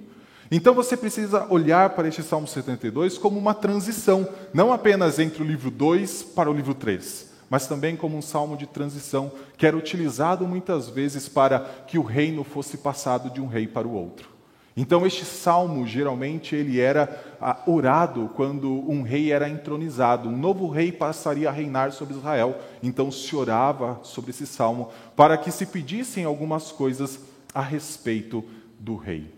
Então 0.50 0.74
você 0.74 0.96
precisa 0.96 1.46
olhar 1.50 1.90
para 1.90 2.08
este 2.08 2.24
Salmo 2.24 2.48
72 2.48 3.18
como 3.18 3.38
uma 3.38 3.54
transição, 3.54 4.28
não 4.54 4.72
apenas 4.72 5.20
entre 5.20 5.44
o 5.44 5.46
livro 5.46 5.70
2 5.70 6.24
para 6.24 6.50
o 6.50 6.54
livro 6.54 6.74
3, 6.74 7.30
mas 7.50 7.68
também 7.68 7.98
como 7.98 8.18
um 8.18 8.22
salmo 8.22 8.56
de 8.56 8.66
transição 8.66 9.32
que 9.58 9.66
era 9.66 9.76
utilizado 9.76 10.48
muitas 10.48 10.88
vezes 10.88 11.28
para 11.28 11.60
que 11.60 11.98
o 11.98 12.04
reino 12.04 12.46
fosse 12.46 12.78
passado 12.78 13.30
de 13.30 13.42
um 13.42 13.48
rei 13.48 13.68
para 13.68 13.88
o 13.88 13.94
outro. 13.94 14.38
Então 14.80 15.06
este 15.06 15.26
salmo 15.26 15.86
geralmente 15.86 16.56
ele 16.56 16.80
era 16.80 17.36
ah, 17.42 17.58
orado 17.66 18.32
quando 18.36 18.72
um 18.90 19.02
rei 19.02 19.32
era 19.34 19.50
entronizado, 19.50 20.30
um 20.30 20.38
novo 20.38 20.70
rei 20.70 20.94
passaria 20.94 21.50
a 21.50 21.52
reinar 21.52 21.92
sobre 21.92 22.16
Israel. 22.16 22.56
Então 22.82 23.12
se 23.12 23.36
orava 23.36 24.00
sobre 24.04 24.30
esse 24.30 24.46
salmo 24.46 24.90
para 25.16 25.36
que 25.36 25.52
se 25.52 25.66
pedissem 25.66 26.24
algumas 26.24 26.72
coisas 26.72 27.20
a 27.54 27.62
respeito 27.62 28.46
do 28.80 28.96
rei. 28.96 29.37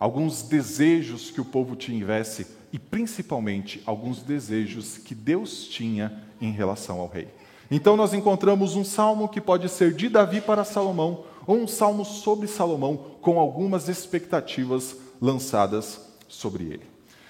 Alguns 0.00 0.42
desejos 0.42 1.30
que 1.30 1.42
o 1.42 1.44
povo 1.44 1.76
tivesse 1.76 2.46
e 2.72 2.78
principalmente 2.78 3.82
alguns 3.84 4.22
desejos 4.22 4.96
que 4.96 5.14
Deus 5.14 5.68
tinha 5.68 6.24
em 6.40 6.50
relação 6.50 6.98
ao 7.00 7.06
rei. 7.06 7.28
Então 7.70 7.96
nós 7.96 8.14
encontramos 8.14 8.74
um 8.74 8.82
salmo 8.82 9.28
que 9.28 9.40
pode 9.40 9.68
ser 9.68 9.92
de 9.92 10.08
Davi 10.08 10.40
para 10.40 10.64
Salomão, 10.64 11.24
ou 11.46 11.56
um 11.56 11.68
salmo 11.68 12.04
sobre 12.04 12.46
Salomão, 12.48 12.96
com 13.20 13.38
algumas 13.38 13.88
expectativas 13.88 14.96
lançadas 15.20 16.00
sobre 16.26 16.64
ele. 16.64 16.82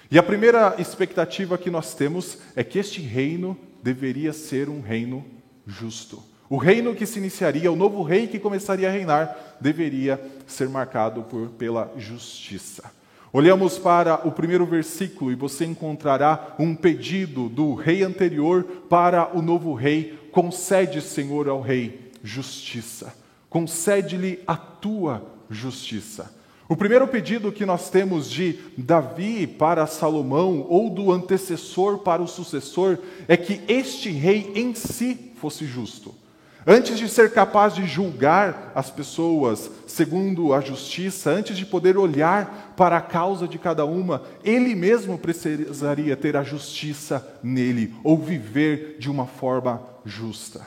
E 0.09 0.17
a 0.17 0.23
primeira 0.23 0.75
expectativa 0.79 1.57
que 1.57 1.69
nós 1.69 1.93
temos 1.93 2.37
é 2.55 2.63
que 2.63 2.79
este 2.79 3.01
reino 3.01 3.57
deveria 3.83 4.33
ser 4.33 4.69
um 4.69 4.81
reino 4.81 5.25
justo. 5.67 6.30
O 6.51 6.57
reino 6.57 6.93
que 6.93 7.05
se 7.05 7.17
iniciaria, 7.17 7.71
o 7.71 7.77
novo 7.77 8.03
rei 8.03 8.27
que 8.27 8.37
começaria 8.37 8.89
a 8.89 8.91
reinar, 8.91 9.55
deveria 9.61 10.19
ser 10.45 10.67
marcado 10.67 11.23
por, 11.23 11.47
pela 11.51 11.89
justiça. 11.95 12.91
Olhamos 13.31 13.79
para 13.79 14.27
o 14.27 14.33
primeiro 14.33 14.65
versículo 14.65 15.31
e 15.31 15.35
você 15.35 15.63
encontrará 15.63 16.53
um 16.59 16.75
pedido 16.75 17.47
do 17.47 17.73
rei 17.73 18.03
anterior 18.03 18.65
para 18.89 19.33
o 19.33 19.41
novo 19.41 19.73
rei: 19.73 20.19
concede, 20.33 21.01
Senhor, 21.01 21.47
ao 21.47 21.61
rei 21.61 22.11
justiça. 22.21 23.15
Concede-lhe 23.49 24.43
a 24.45 24.57
tua 24.57 25.25
justiça. 25.49 26.35
O 26.67 26.75
primeiro 26.75 27.07
pedido 27.07 27.49
que 27.49 27.65
nós 27.65 27.89
temos 27.89 28.29
de 28.29 28.59
Davi 28.77 29.47
para 29.47 29.87
Salomão, 29.87 30.65
ou 30.67 30.89
do 30.89 31.13
antecessor 31.13 31.99
para 31.99 32.21
o 32.21 32.27
sucessor, 32.27 32.97
é 33.25 33.37
que 33.37 33.61
este 33.69 34.09
rei 34.09 34.51
em 34.53 34.75
si 34.75 35.31
fosse 35.37 35.65
justo. 35.65 36.19
Antes 36.65 36.99
de 36.99 37.09
ser 37.09 37.31
capaz 37.31 37.73
de 37.73 37.87
julgar 37.87 38.71
as 38.75 38.91
pessoas 38.91 39.69
segundo 39.87 40.53
a 40.53 40.61
justiça, 40.61 41.31
antes 41.31 41.57
de 41.57 41.65
poder 41.65 41.97
olhar 41.97 42.73
para 42.77 42.97
a 42.97 43.01
causa 43.01 43.47
de 43.47 43.57
cada 43.57 43.83
uma, 43.83 44.21
ele 44.43 44.75
mesmo 44.75 45.17
precisaria 45.17 46.15
ter 46.15 46.37
a 46.37 46.43
justiça 46.43 47.27
nele, 47.41 47.95
ou 48.03 48.15
viver 48.15 48.97
de 48.99 49.09
uma 49.09 49.25
forma 49.25 49.81
justa. 50.05 50.61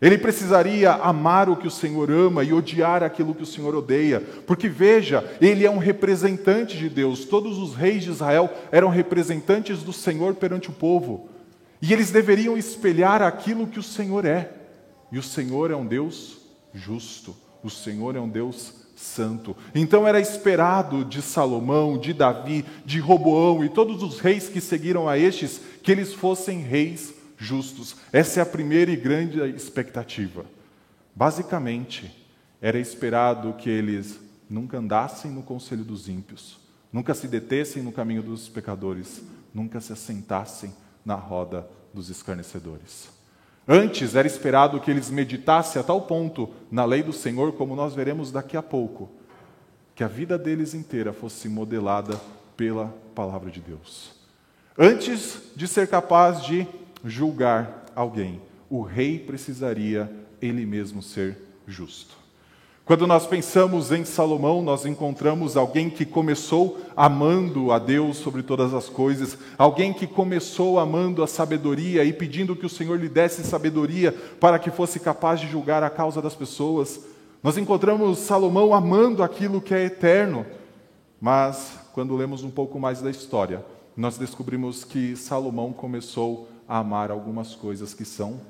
Ele 0.00 0.18
precisaria 0.18 0.92
amar 0.92 1.48
o 1.48 1.56
que 1.56 1.66
o 1.66 1.70
Senhor 1.70 2.10
ama 2.10 2.44
e 2.44 2.52
odiar 2.52 3.02
aquilo 3.02 3.34
que 3.34 3.42
o 3.42 3.46
Senhor 3.46 3.74
odeia, 3.74 4.20
porque 4.46 4.68
veja, 4.68 5.24
ele 5.40 5.64
é 5.64 5.70
um 5.70 5.78
representante 5.78 6.76
de 6.76 6.88
Deus. 6.88 7.24
Todos 7.24 7.58
os 7.58 7.74
reis 7.74 8.04
de 8.04 8.10
Israel 8.10 8.50
eram 8.70 8.88
representantes 8.88 9.82
do 9.82 9.92
Senhor 9.92 10.34
perante 10.34 10.68
o 10.68 10.72
povo, 10.72 11.30
e 11.80 11.94
eles 11.94 12.10
deveriam 12.10 12.58
espelhar 12.58 13.22
aquilo 13.22 13.66
que 13.66 13.78
o 13.78 13.82
Senhor 13.82 14.26
é. 14.26 14.59
E 15.12 15.18
o 15.18 15.22
Senhor 15.22 15.70
é 15.70 15.76
um 15.76 15.86
Deus 15.86 16.38
justo, 16.72 17.36
o 17.62 17.70
Senhor 17.70 18.16
é 18.16 18.20
um 18.20 18.28
Deus 18.28 18.74
santo. 18.94 19.56
Então 19.74 20.06
era 20.06 20.20
esperado 20.20 21.04
de 21.04 21.22
Salomão, 21.22 21.98
de 21.98 22.12
Davi, 22.12 22.64
de 22.84 23.00
Roboão 23.00 23.64
e 23.64 23.68
todos 23.68 24.02
os 24.02 24.20
reis 24.20 24.48
que 24.48 24.60
seguiram 24.60 25.08
a 25.08 25.18
estes 25.18 25.60
que 25.82 25.90
eles 25.90 26.12
fossem 26.14 26.60
reis 26.60 27.14
justos. 27.36 27.96
Essa 28.12 28.40
é 28.40 28.42
a 28.42 28.46
primeira 28.46 28.90
e 28.90 28.96
grande 28.96 29.40
expectativa. 29.50 30.44
Basicamente, 31.14 32.14
era 32.60 32.78
esperado 32.78 33.54
que 33.54 33.70
eles 33.70 34.20
nunca 34.48 34.78
andassem 34.78 35.30
no 35.30 35.42
conselho 35.42 35.84
dos 35.84 36.08
ímpios, 36.08 36.58
nunca 36.92 37.14
se 37.14 37.26
detessem 37.26 37.82
no 37.82 37.92
caminho 37.92 38.22
dos 38.22 38.48
pecadores, 38.48 39.22
nunca 39.54 39.80
se 39.80 39.92
assentassem 39.92 40.74
na 41.04 41.14
roda 41.14 41.66
dos 41.94 42.10
escarnecedores. 42.10 43.19
Antes 43.72 44.16
era 44.16 44.26
esperado 44.26 44.80
que 44.80 44.90
eles 44.90 45.10
meditassem 45.10 45.78
a 45.80 45.84
tal 45.84 46.02
ponto 46.02 46.50
na 46.72 46.84
lei 46.84 47.04
do 47.04 47.12
Senhor, 47.12 47.52
como 47.52 47.76
nós 47.76 47.94
veremos 47.94 48.32
daqui 48.32 48.56
a 48.56 48.62
pouco, 48.62 49.08
que 49.94 50.02
a 50.02 50.08
vida 50.08 50.36
deles 50.36 50.74
inteira 50.74 51.12
fosse 51.12 51.48
modelada 51.48 52.20
pela 52.56 52.92
palavra 53.14 53.48
de 53.48 53.60
Deus. 53.60 54.10
Antes 54.76 55.52
de 55.54 55.68
ser 55.68 55.86
capaz 55.86 56.42
de 56.42 56.66
julgar 57.04 57.84
alguém, 57.94 58.42
o 58.68 58.82
rei 58.82 59.20
precisaria 59.20 60.10
ele 60.42 60.66
mesmo 60.66 61.00
ser 61.00 61.38
justo. 61.64 62.16
Quando 62.90 63.06
nós 63.06 63.24
pensamos 63.24 63.92
em 63.92 64.04
Salomão, 64.04 64.62
nós 64.62 64.84
encontramos 64.84 65.56
alguém 65.56 65.88
que 65.88 66.04
começou 66.04 66.76
amando 66.96 67.70
a 67.70 67.78
Deus 67.78 68.16
sobre 68.16 68.42
todas 68.42 68.74
as 68.74 68.88
coisas, 68.88 69.38
alguém 69.56 69.92
que 69.92 70.08
começou 70.08 70.76
amando 70.76 71.22
a 71.22 71.28
sabedoria 71.28 72.02
e 72.02 72.12
pedindo 72.12 72.56
que 72.56 72.66
o 72.66 72.68
Senhor 72.68 72.98
lhe 72.98 73.08
desse 73.08 73.44
sabedoria 73.44 74.10
para 74.40 74.58
que 74.58 74.72
fosse 74.72 74.98
capaz 74.98 75.38
de 75.38 75.46
julgar 75.46 75.84
a 75.84 75.88
causa 75.88 76.20
das 76.20 76.34
pessoas. 76.34 77.04
Nós 77.44 77.56
encontramos 77.56 78.18
Salomão 78.18 78.74
amando 78.74 79.22
aquilo 79.22 79.60
que 79.60 79.72
é 79.72 79.84
eterno, 79.84 80.44
mas 81.20 81.78
quando 81.92 82.16
lemos 82.16 82.42
um 82.42 82.50
pouco 82.50 82.80
mais 82.80 83.00
da 83.00 83.08
história, 83.08 83.64
nós 83.96 84.18
descobrimos 84.18 84.82
que 84.82 85.14
Salomão 85.14 85.72
começou 85.72 86.48
a 86.66 86.78
amar 86.78 87.12
algumas 87.12 87.54
coisas 87.54 87.94
que 87.94 88.04
são 88.04 88.40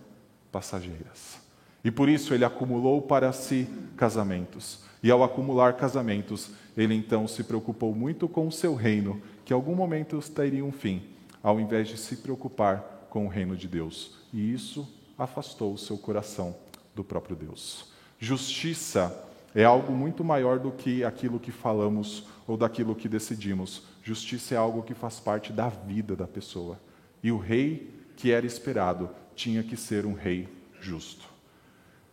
passageiras. 0.50 1.39
E 1.84 1.90
por 1.90 2.08
isso 2.08 2.34
ele 2.34 2.44
acumulou 2.44 3.00
para 3.02 3.32
si 3.32 3.66
casamentos. 3.96 4.80
E 5.02 5.10
ao 5.10 5.24
acumular 5.24 5.74
casamentos, 5.74 6.50
ele 6.76 6.94
então 6.94 7.26
se 7.26 7.42
preocupou 7.42 7.94
muito 7.94 8.28
com 8.28 8.46
o 8.46 8.52
seu 8.52 8.74
reino, 8.74 9.20
que 9.44 9.52
em 9.52 9.56
algum 9.56 9.74
momento 9.74 10.20
teria 10.30 10.64
um 10.64 10.72
fim, 10.72 11.02
ao 11.42 11.58
invés 11.58 11.88
de 11.88 11.96
se 11.96 12.16
preocupar 12.16 13.06
com 13.08 13.24
o 13.24 13.28
reino 13.28 13.56
de 13.56 13.66
Deus. 13.66 14.18
E 14.32 14.52
isso 14.52 14.86
afastou 15.18 15.72
o 15.72 15.78
seu 15.78 15.96
coração 15.96 16.54
do 16.94 17.02
próprio 17.02 17.34
Deus. 17.34 17.90
Justiça 18.18 19.26
é 19.54 19.64
algo 19.64 19.92
muito 19.92 20.22
maior 20.22 20.58
do 20.58 20.70
que 20.70 21.02
aquilo 21.02 21.40
que 21.40 21.50
falamos 21.50 22.26
ou 22.46 22.56
daquilo 22.56 22.94
que 22.94 23.08
decidimos. 23.08 23.82
Justiça 24.02 24.54
é 24.54 24.58
algo 24.58 24.82
que 24.82 24.94
faz 24.94 25.18
parte 25.18 25.52
da 25.52 25.68
vida 25.68 26.14
da 26.14 26.26
pessoa. 26.26 26.78
E 27.22 27.32
o 27.32 27.38
rei 27.38 27.90
que 28.16 28.30
era 28.30 28.46
esperado 28.46 29.10
tinha 29.34 29.62
que 29.62 29.76
ser 29.76 30.04
um 30.04 30.12
rei 30.12 30.46
justo. 30.80 31.29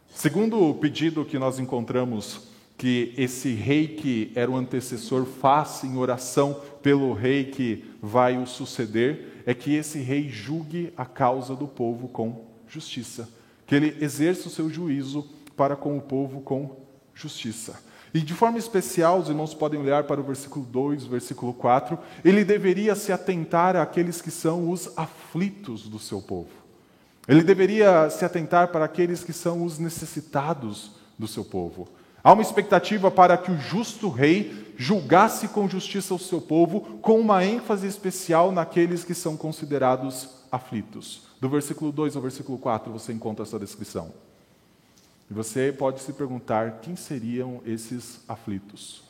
Segundo 0.10 0.62
o 0.62 0.74
pedido 0.74 1.26
que 1.26 1.38
nós 1.38 1.60
encontramos 1.60 2.48
que 2.78 3.14
esse 3.18 3.54
rei 3.54 3.88
que 3.88 4.32
era 4.36 4.50
o 4.50 4.56
antecessor 4.56 5.26
faça 5.26 5.88
em 5.88 5.98
oração 5.98 6.62
pelo 6.82 7.14
rei 7.14 7.46
que 7.46 7.84
vai 8.02 8.38
o 8.38 8.46
suceder, 8.46 9.44
é 9.46 9.54
que 9.54 9.74
esse 9.74 10.00
rei 10.00 10.30
julgue 10.30 10.94
a 10.96 11.06
causa 11.06 11.56
do 11.56 11.68
povo 11.68 12.08
com 12.08 12.46
justiça, 12.68 13.28
que 13.66 13.74
ele 13.74 13.98
exerça 14.00 14.48
o 14.48 14.52
seu 14.52 14.70
juízo 14.70 15.28
para 15.56 15.76
com 15.76 15.98
o 15.98 16.02
povo 16.02 16.42
com 16.42 16.78
justiça. 17.16 17.82
E 18.14 18.22
de 18.22 18.34
forma 18.34 18.58
especial, 18.58 19.20
os 19.20 19.30
irmãos 19.30 19.54
podem 19.54 19.80
olhar 19.80 20.04
para 20.04 20.22
o 20.22 20.24
versículo 20.24 20.66
2, 20.66 21.06
versículo 21.06 21.54
4, 21.54 21.98
ele 22.24 22.46
deveria 22.46 22.96
se 22.96 23.12
atentar 23.12 23.76
àqueles 23.76 24.22
que 24.22 24.32
são 24.32 24.70
os 24.70 24.90
aflitos 24.98 25.90
do 25.90 26.00
seu 26.00 26.22
povo. 26.22 26.50
Ele 27.28 27.44
deveria 27.44 28.10
se 28.10 28.24
atentar 28.24 28.70
para 28.70 28.86
aqueles 28.86 29.24
que 29.24 29.34
são 29.34 29.64
os 29.64 29.78
necessitados 29.78 30.92
do 31.18 31.28
seu 31.28 31.44
povo. 31.44 31.88
Há 32.24 32.34
uma 32.34 32.42
expectativa 32.42 33.12
para 33.12 33.38
que 33.38 33.52
o 33.52 33.58
justo 33.58 34.10
rei 34.10 34.74
julgasse 34.78 35.48
com 35.48 35.68
justiça 35.68 36.14
o 36.14 36.20
seu 36.20 36.40
povo, 36.40 36.82
com 37.02 37.20
uma 37.20 37.44
ênfase 37.44 37.88
especial 37.88 38.52
naqueles 38.52 39.04
que 39.04 39.14
são 39.14 39.36
considerados 39.36 40.30
aflitos. 40.52 41.24
Do 41.40 41.50
versículo 41.50 41.92
2 41.92 42.16
ao 42.16 42.22
versículo 42.22 42.58
4 42.58 42.92
você 42.92 43.14
encontra 43.14 43.44
essa 43.44 43.60
descrição. 43.60 44.12
E 45.30 45.34
você 45.34 45.74
pode 45.78 46.00
se 46.02 46.14
perguntar 46.14 46.80
quem 46.82 46.96
seriam 46.96 47.62
esses 47.66 48.22
aflitos. 48.28 49.04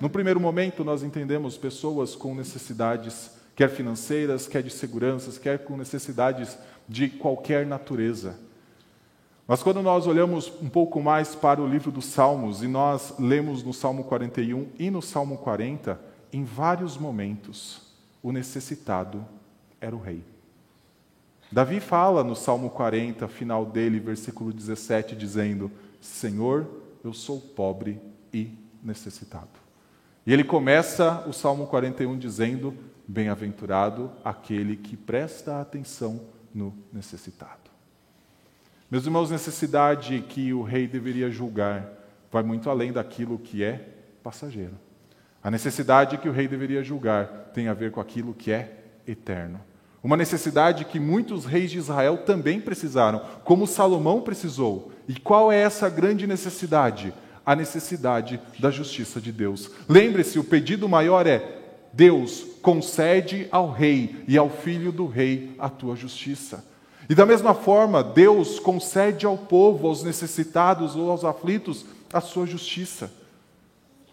No 0.00 0.08
primeiro 0.08 0.40
momento, 0.40 0.84
nós 0.84 1.02
entendemos 1.02 1.56
pessoas 1.58 2.14
com 2.14 2.34
necessidades, 2.34 3.30
quer 3.54 3.68
financeiras, 3.70 4.46
quer 4.46 4.62
de 4.62 4.70
seguranças, 4.70 5.38
quer 5.38 5.58
com 5.64 5.76
necessidades 5.76 6.56
de 6.88 7.08
qualquer 7.08 7.66
natureza. 7.66 8.38
Mas 9.46 9.62
quando 9.62 9.82
nós 9.82 10.06
olhamos 10.06 10.52
um 10.62 10.68
pouco 10.68 11.00
mais 11.00 11.34
para 11.34 11.60
o 11.60 11.66
livro 11.66 11.90
dos 11.90 12.06
Salmos, 12.06 12.62
e 12.62 12.68
nós 12.68 13.14
lemos 13.18 13.62
no 13.62 13.72
Salmo 13.72 14.04
41 14.04 14.68
e 14.78 14.90
no 14.90 15.02
Salmo 15.02 15.38
40, 15.38 16.00
em 16.32 16.44
vários 16.44 16.96
momentos, 16.96 17.82
o 18.22 18.32
necessitado 18.32 19.24
era 19.80 19.94
o 19.94 20.00
rei. 20.00 20.22
Davi 21.50 21.80
fala 21.80 22.24
no 22.24 22.34
Salmo 22.34 22.70
40, 22.70 23.28
final 23.28 23.66
dele, 23.66 24.00
versículo 24.00 24.52
17, 24.52 25.14
dizendo: 25.14 25.70
Senhor, 26.00 26.66
eu 27.04 27.12
sou 27.12 27.38
pobre 27.38 28.00
e 28.32 28.50
necessitado. 28.82 29.50
E 30.26 30.32
ele 30.32 30.44
começa 30.44 31.22
o 31.28 31.32
Salmo 31.32 31.66
41 31.66 32.16
dizendo: 32.16 32.74
Bem-aventurado 33.12 34.10
aquele 34.24 34.74
que 34.74 34.96
presta 34.96 35.60
atenção 35.60 36.18
no 36.54 36.74
necessitado. 36.90 37.70
Meus 38.90 39.04
irmãos, 39.04 39.30
necessidade 39.30 40.24
que 40.30 40.54
o 40.54 40.62
rei 40.62 40.88
deveria 40.88 41.30
julgar 41.30 41.92
vai 42.30 42.42
muito 42.42 42.70
além 42.70 42.90
daquilo 42.90 43.38
que 43.38 43.62
é 43.62 43.86
passageiro. 44.22 44.78
A 45.44 45.50
necessidade 45.50 46.16
que 46.16 46.26
o 46.26 46.32
rei 46.32 46.48
deveria 46.48 46.82
julgar 46.82 47.50
tem 47.52 47.68
a 47.68 47.74
ver 47.74 47.90
com 47.90 48.00
aquilo 48.00 48.32
que 48.32 48.50
é 48.50 48.82
eterno. 49.06 49.60
Uma 50.02 50.16
necessidade 50.16 50.86
que 50.86 50.98
muitos 50.98 51.44
reis 51.44 51.70
de 51.70 51.76
Israel 51.76 52.16
também 52.24 52.62
precisaram, 52.62 53.20
como 53.44 53.66
Salomão 53.66 54.22
precisou. 54.22 54.90
E 55.06 55.20
qual 55.20 55.52
é 55.52 55.58
essa 55.58 55.90
grande 55.90 56.26
necessidade? 56.26 57.12
A 57.44 57.54
necessidade 57.54 58.40
da 58.58 58.70
justiça 58.70 59.20
de 59.20 59.32
Deus. 59.32 59.70
Lembre-se, 59.86 60.38
o 60.38 60.44
pedido 60.44 60.88
maior 60.88 61.26
é: 61.26 61.61
Deus 61.92 62.44
concede 62.62 63.46
ao 63.50 63.70
rei 63.70 64.24
e 64.26 64.38
ao 64.38 64.48
filho 64.48 64.90
do 64.90 65.06
rei 65.06 65.54
a 65.58 65.68
tua 65.68 65.94
justiça. 65.94 66.64
E 67.08 67.14
da 67.14 67.26
mesma 67.26 67.52
forma, 67.52 68.02
Deus 68.02 68.58
concede 68.58 69.26
ao 69.26 69.36
povo, 69.36 69.86
aos 69.86 70.02
necessitados 70.02 70.96
ou 70.96 71.10
aos 71.10 71.24
aflitos, 71.24 71.84
a 72.12 72.20
sua 72.20 72.46
justiça. 72.46 73.12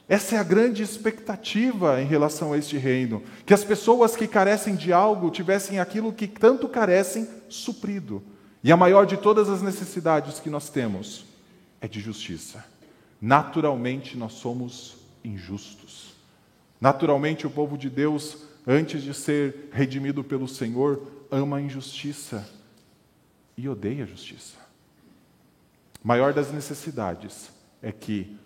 Essa 0.08 0.36
é 0.36 0.40
a 0.40 0.44
grande 0.44 0.82
expectativa 0.82 2.02
em 2.02 2.06
relação 2.06 2.52
a 2.52 2.58
este 2.58 2.78
reino: 2.78 3.22
que 3.46 3.54
as 3.54 3.64
pessoas 3.64 4.16
que 4.16 4.28
carecem 4.28 4.76
de 4.76 4.92
algo 4.92 5.30
tivessem 5.30 5.80
aquilo 5.80 6.12
que 6.12 6.28
tanto 6.28 6.68
carecem 6.68 7.28
suprido. 7.48 8.24
E 8.64 8.72
a 8.72 8.78
maior 8.78 9.06
de 9.06 9.16
todas 9.16 9.48
as 9.50 9.62
necessidades 9.62 10.40
que 10.40 10.50
nós 10.50 10.70
temos 10.70 11.26
é 11.80 11.88
de 11.88 12.02
justiça. 12.02 12.66
Naturalmente, 13.22 14.18
nós 14.18 14.34
somos 14.34 14.98
injustos. 15.24 16.09
Naturalmente, 16.80 17.46
o 17.46 17.50
povo 17.50 17.78
de 17.78 17.90
Deus, 17.90 18.38
antes 18.66 19.04
de 19.04 19.14
ser 19.14 19.70
redimido 19.72 20.24
pelo 20.24 20.48
Senhor, 20.48 21.02
ama 21.30 21.58
a 21.58 21.62
injustiça 21.62 22.48
e 23.58 23.68
odeia 23.68 24.04
a 24.04 24.08
justiça. 24.08 24.58
Maior 26.04 26.34
das 26.34 26.52
necessidades 26.52 27.52
é 27.82 27.92
que 27.92 28.38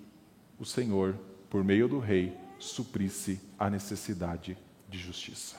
o 0.60 0.66
Senhor, 0.66 1.16
por 1.50 1.64
meio 1.64 1.88
do 1.88 2.00
rei, 2.00 2.36
suprisse 2.58 3.40
a 3.60 3.70
necessidade 3.70 4.58
de 4.90 4.98
justiça. 4.98 5.56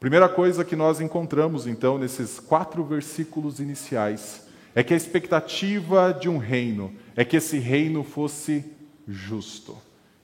Primeira 0.00 0.28
coisa 0.28 0.64
que 0.64 0.74
nós 0.74 1.00
encontramos, 1.00 1.66
então, 1.66 1.96
nesses 1.96 2.40
quatro 2.40 2.84
versículos 2.84 3.60
iniciais, 3.60 4.48
é 4.74 4.82
que 4.82 4.92
a 4.92 4.96
expectativa 4.96 6.12
de 6.12 6.28
um 6.28 6.38
reino 6.38 6.92
é 7.14 7.24
que 7.24 7.36
esse 7.36 7.58
reino 7.58 8.02
fosse 8.02 8.64
justo 9.06 9.76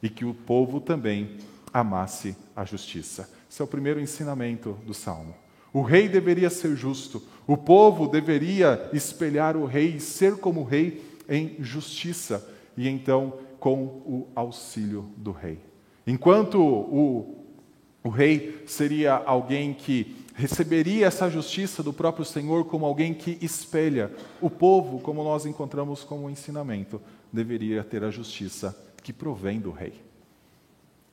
e 0.02 0.08
que 0.08 0.24
o 0.24 0.34
povo 0.34 0.80
também 0.80 1.36
amasse 1.72 2.36
a 2.54 2.64
justiça. 2.64 3.28
Esse 3.50 3.62
é 3.62 3.64
o 3.64 3.68
primeiro 3.68 4.00
ensinamento 4.00 4.78
do 4.86 4.94
salmo. 4.94 5.34
O 5.72 5.82
rei 5.82 6.08
deveria 6.08 6.50
ser 6.50 6.74
justo, 6.74 7.22
o 7.46 7.56
povo 7.56 8.08
deveria 8.08 8.88
espelhar 8.92 9.56
o 9.56 9.66
rei 9.66 9.96
e 9.96 10.00
ser 10.00 10.36
como 10.36 10.62
o 10.62 10.64
rei 10.64 11.02
em 11.28 11.56
justiça 11.60 12.48
e 12.76 12.88
então 12.88 13.34
com 13.60 13.82
o 13.84 14.28
auxílio 14.34 15.10
do 15.16 15.30
rei. 15.30 15.58
Enquanto 16.06 16.58
o, 16.58 17.44
o 18.02 18.08
rei 18.08 18.62
seria 18.66 19.14
alguém 19.14 19.74
que 19.74 20.16
receberia 20.34 21.06
essa 21.06 21.28
justiça 21.28 21.82
do 21.82 21.92
próprio 21.92 22.24
Senhor 22.24 22.64
como 22.64 22.86
alguém 22.86 23.12
que 23.12 23.36
espelha, 23.42 24.10
o 24.40 24.48
povo, 24.48 25.00
como 25.00 25.22
nós 25.24 25.44
encontramos 25.44 26.04
como 26.04 26.30
ensinamento, 26.30 27.00
deveria 27.32 27.84
ter 27.84 28.04
a 28.04 28.10
justiça 28.10 28.74
que 29.02 29.12
provém 29.12 29.60
do 29.60 29.70
rei. 29.70 30.07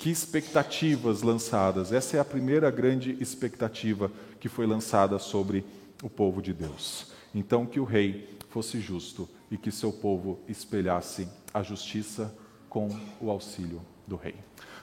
Que 0.05 0.11
expectativas 0.11 1.23
lançadas! 1.23 1.91
Essa 1.91 2.17
é 2.17 2.19
a 2.19 2.23
primeira 2.23 2.69
grande 2.69 3.17
expectativa 3.19 4.11
que 4.39 4.47
foi 4.47 4.67
lançada 4.67 5.17
sobre 5.17 5.65
o 6.03 6.07
povo 6.07 6.43
de 6.43 6.53
Deus. 6.53 7.07
Então, 7.33 7.65
que 7.65 7.79
o 7.79 7.83
rei 7.83 8.29
fosse 8.51 8.79
justo 8.79 9.27
e 9.49 9.57
que 9.57 9.71
seu 9.71 9.91
povo 9.91 10.37
espelhasse 10.47 11.27
a 11.51 11.63
justiça 11.63 12.31
com 12.69 12.87
o 13.19 13.31
auxílio 13.31 13.81
do 14.05 14.15
rei. 14.15 14.35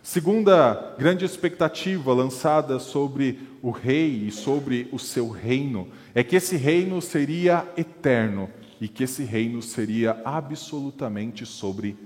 Segunda 0.03 0.97
grande 0.99 1.25
expectativa 1.25 2.13
lançada 2.13 2.81
sobre 2.81 3.39
o 3.63 3.71
rei 3.71 4.27
e 4.27 4.33
sobre 4.33 4.89
o 4.91 4.99
seu 4.99 5.29
reino 5.29 5.87
é 6.17 6.25
que 6.25 6.35
esse 6.35 6.57
reino 6.57 7.01
seria 7.01 7.65
eterno 7.77 8.51
e 8.81 8.89
que 8.89 9.05
esse 9.05 9.23
reino 9.23 9.63
seria 9.63 10.21
absolutamente 10.25 11.47
sobre 11.47 11.97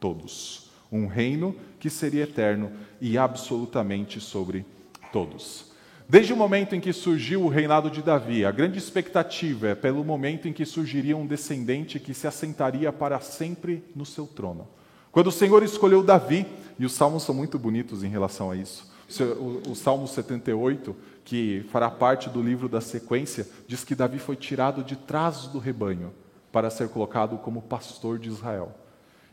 todos. 0.00 0.66
Um 0.90 1.06
reino 1.06 1.54
que 1.86 1.90
seria 1.90 2.24
eterno 2.24 2.72
e 3.00 3.16
absolutamente 3.16 4.20
sobre 4.20 4.66
todos. 5.12 5.66
Desde 6.08 6.32
o 6.32 6.36
momento 6.36 6.74
em 6.74 6.80
que 6.80 6.92
surgiu 6.92 7.44
o 7.44 7.48
reinado 7.48 7.88
de 7.88 8.02
Davi, 8.02 8.44
a 8.44 8.50
grande 8.50 8.76
expectativa 8.76 9.68
é 9.68 9.74
pelo 9.76 10.02
momento 10.02 10.48
em 10.48 10.52
que 10.52 10.64
surgiria 10.64 11.16
um 11.16 11.24
descendente 11.24 12.00
que 12.00 12.12
se 12.12 12.26
assentaria 12.26 12.92
para 12.92 13.20
sempre 13.20 13.84
no 13.94 14.04
seu 14.04 14.26
trono. 14.26 14.66
Quando 15.12 15.28
o 15.28 15.32
Senhor 15.32 15.62
escolheu 15.62 16.02
Davi, 16.02 16.44
e 16.76 16.84
os 16.84 16.92
salmos 16.92 17.22
são 17.22 17.32
muito 17.32 17.56
bonitos 17.56 18.02
em 18.02 18.08
relação 18.08 18.50
a 18.50 18.56
isso. 18.56 18.90
O, 19.38 19.70
o 19.70 19.76
Salmo 19.76 20.08
78, 20.08 20.96
que 21.24 21.64
fará 21.70 21.88
parte 21.88 22.28
do 22.28 22.42
livro 22.42 22.68
da 22.68 22.80
sequência, 22.80 23.46
diz 23.68 23.84
que 23.84 23.94
Davi 23.94 24.18
foi 24.18 24.34
tirado 24.34 24.82
de 24.82 24.96
trás 24.96 25.46
do 25.46 25.60
rebanho 25.60 26.12
para 26.50 26.68
ser 26.68 26.88
colocado 26.88 27.38
como 27.38 27.62
pastor 27.62 28.18
de 28.18 28.28
Israel. 28.28 28.74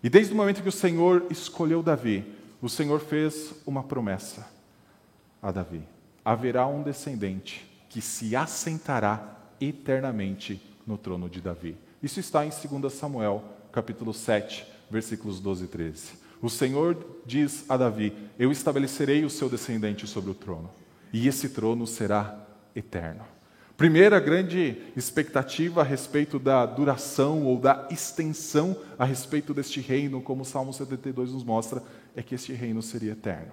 E 0.04 0.10
desde 0.10 0.34
o 0.34 0.36
momento 0.36 0.62
que 0.62 0.68
o 0.68 0.72
Senhor 0.72 1.26
escolheu 1.32 1.82
Davi, 1.82 2.26
o 2.64 2.70
Senhor 2.70 3.02
fez 3.02 3.54
uma 3.66 3.84
promessa 3.84 4.48
a 5.42 5.52
Davi: 5.52 5.84
haverá 6.24 6.66
um 6.66 6.82
descendente 6.82 7.70
que 7.90 8.00
se 8.02 8.38
assentará 8.38 9.38
eternamente 9.60 10.62
no 10.88 10.98
trono 10.98 11.30
de 11.30 11.42
Davi. 11.42 11.76
Isso 12.02 12.22
está 12.22 12.46
em 12.46 12.50
2 12.50 12.94
Samuel, 12.94 13.44
capítulo 13.70 14.14
7, 14.14 14.66
versículos 14.90 15.42
12 15.42 15.66
e 15.66 15.68
13. 15.68 16.14
O 16.42 16.50
Senhor 16.50 17.22
diz 17.26 17.66
a 17.68 17.76
Davi: 17.76 18.14
Eu 18.40 18.50
estabelecerei 18.50 19.26
o 19.26 19.30
seu 19.30 19.50
descendente 19.50 20.08
sobre 20.08 20.32
o 20.32 20.34
trono, 20.34 20.70
e 21.12 21.28
esse 21.28 21.50
trono 21.50 21.86
será 21.86 22.48
eterno. 22.74 23.26
Primeira 23.76 24.20
grande 24.20 24.78
expectativa 24.96 25.82
a 25.82 25.84
respeito 25.84 26.38
da 26.38 26.66
duração 26.66 27.44
ou 27.44 27.58
da 27.58 27.88
extensão 27.90 28.78
a 28.98 29.04
respeito 29.04 29.54
deste 29.54 29.82
reino, 29.82 30.22
como 30.22 30.44
o 30.44 30.46
Salmo 30.46 30.72
72 30.72 31.32
nos 31.32 31.44
mostra, 31.44 31.82
é 32.16 32.22
que 32.22 32.36
este 32.36 32.54
reino 32.54 32.82
seria 32.82 33.14
eterno. 33.14 33.52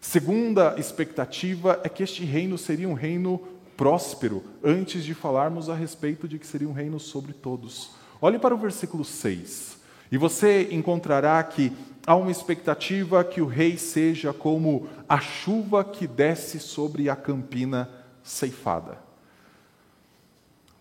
Segunda 0.00 0.74
expectativa 0.78 1.80
é 1.84 1.88
que 1.88 2.02
este 2.02 2.24
reino 2.24 2.58
seria 2.58 2.88
um 2.88 2.94
reino 2.94 3.38
próspero, 3.76 4.42
antes 4.62 5.04
de 5.04 5.14
falarmos 5.14 5.68
a 5.70 5.74
respeito 5.74 6.26
de 6.26 6.38
que 6.38 6.46
seria 6.46 6.68
um 6.68 6.72
reino 6.72 6.98
sobre 6.98 7.32
todos. 7.32 7.92
Olhe 8.20 8.38
para 8.38 8.54
o 8.54 8.58
versículo 8.58 9.04
6. 9.04 9.78
E 10.10 10.18
você 10.18 10.68
encontrará 10.70 11.42
que 11.42 11.72
há 12.06 12.14
uma 12.14 12.30
expectativa 12.30 13.24
que 13.24 13.40
o 13.40 13.46
rei 13.46 13.78
seja 13.78 14.32
como 14.32 14.88
a 15.08 15.18
chuva 15.18 15.82
que 15.84 16.06
desce 16.06 16.60
sobre 16.60 17.08
a 17.08 17.16
campina 17.16 17.88
ceifada. 18.22 18.98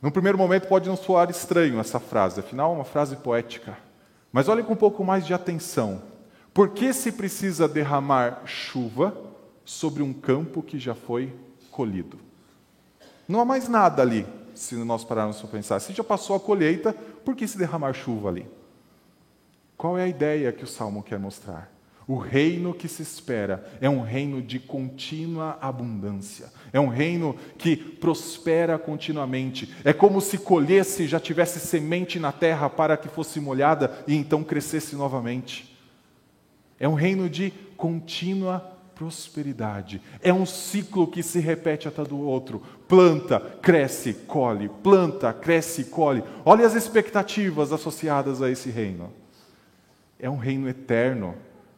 Num 0.02 0.12
primeiro 0.12 0.38
momento 0.38 0.68
pode 0.68 0.90
não 0.90 0.98
soar 0.98 1.30
estranho 1.30 1.80
essa 1.80 2.00
frase, 2.00 2.40
afinal 2.40 2.72
é 2.72 2.76
uma 2.76 2.84
frase 2.84 3.16
poética. 3.16 3.78
Mas 4.32 4.50
olhe 4.50 4.64
com 4.64 4.74
um 4.74 4.78
pouco 4.78 5.04
mais 5.04 5.26
de 5.26 5.34
atenção. 5.34 6.02
Por 6.54 6.70
que 6.70 6.92
se 6.92 7.14
precisa 7.14 7.68
derramar 7.68 8.44
chuva 8.46 9.16
sobre 9.64 10.04
um 10.04 10.12
campo 10.12 10.62
que 10.62 10.78
já 10.78 10.94
foi 10.94 11.34
colhido? 11.70 12.20
Não 13.28 13.40
há 13.40 13.46
mais 13.46 13.70
nada 13.70 14.02
ali, 14.02 14.26
se 14.54 14.76
nós 14.76 15.06
pararmos 15.06 15.40
para 15.40 15.50
pensar. 15.50 15.80
Se 15.80 15.94
já 15.94 16.04
passou 16.04 16.36
a 16.36 16.40
colheita, 16.40 16.92
por 17.24 17.36
que 17.36 17.48
se 17.48 17.58
derramar 17.58 17.94
chuva 17.94 18.28
ali? 18.28 18.46
Qual 19.78 19.98
é 19.98 20.04
a 20.04 20.08
ideia 20.08 20.52
que 20.52 20.66
o 20.66 20.68
salmo 20.68 21.02
quer 21.02 21.18
mostrar? 21.18 21.72
O 22.06 22.18
reino 22.18 22.74
que 22.74 22.90
se 22.90 23.02
espera 23.02 23.66
é 23.80 23.90
um 23.90 24.02
reino 24.02 24.42
de 24.42 24.60
contínua 24.60 25.58
abundância, 25.62 26.52
é 26.74 26.80
um 26.80 26.90
reino 26.90 27.38
que 27.58 27.78
prospera 27.78 28.78
continuamente. 28.78 29.74
É 29.86 29.94
como 29.94 30.20
se 30.20 30.38
colhesse, 30.38 31.08
já 31.08 31.22
tivesse 31.22 31.62
semente 31.62 32.20
na 32.20 32.34
terra 32.34 32.70
para 32.70 32.98
que 32.98 33.08
fosse 33.08 33.40
molhada 33.40 34.04
e 34.06 34.14
então 34.14 34.44
crescesse 34.44 34.94
novamente. 34.94 35.71
É 36.82 36.90
um 36.90 36.96
reino 36.96 37.30
de 37.30 37.54
contínua 37.78 38.60
prosperidade. 38.96 40.02
É 40.20 40.34
um 40.34 40.48
ciclo 40.48 41.06
que 41.06 41.22
se 41.22 41.40
repete 41.40 41.88
atrás 41.88 42.10
do 42.10 42.20
outro. 42.20 42.60
Planta, 42.88 43.40
cresce, 43.40 44.16
colhe, 44.26 44.68
planta, 44.82 45.32
cresce, 45.32 45.84
colhe. 45.84 46.24
Olha 46.44 46.66
as 46.66 46.74
expectativas 46.74 47.72
associadas 47.72 48.42
a 48.42 48.50
esse 48.50 48.72
reino. 48.72 49.14
É 50.20 50.28
um 50.28 50.38
reino 50.38 50.68
eterno 50.68 51.36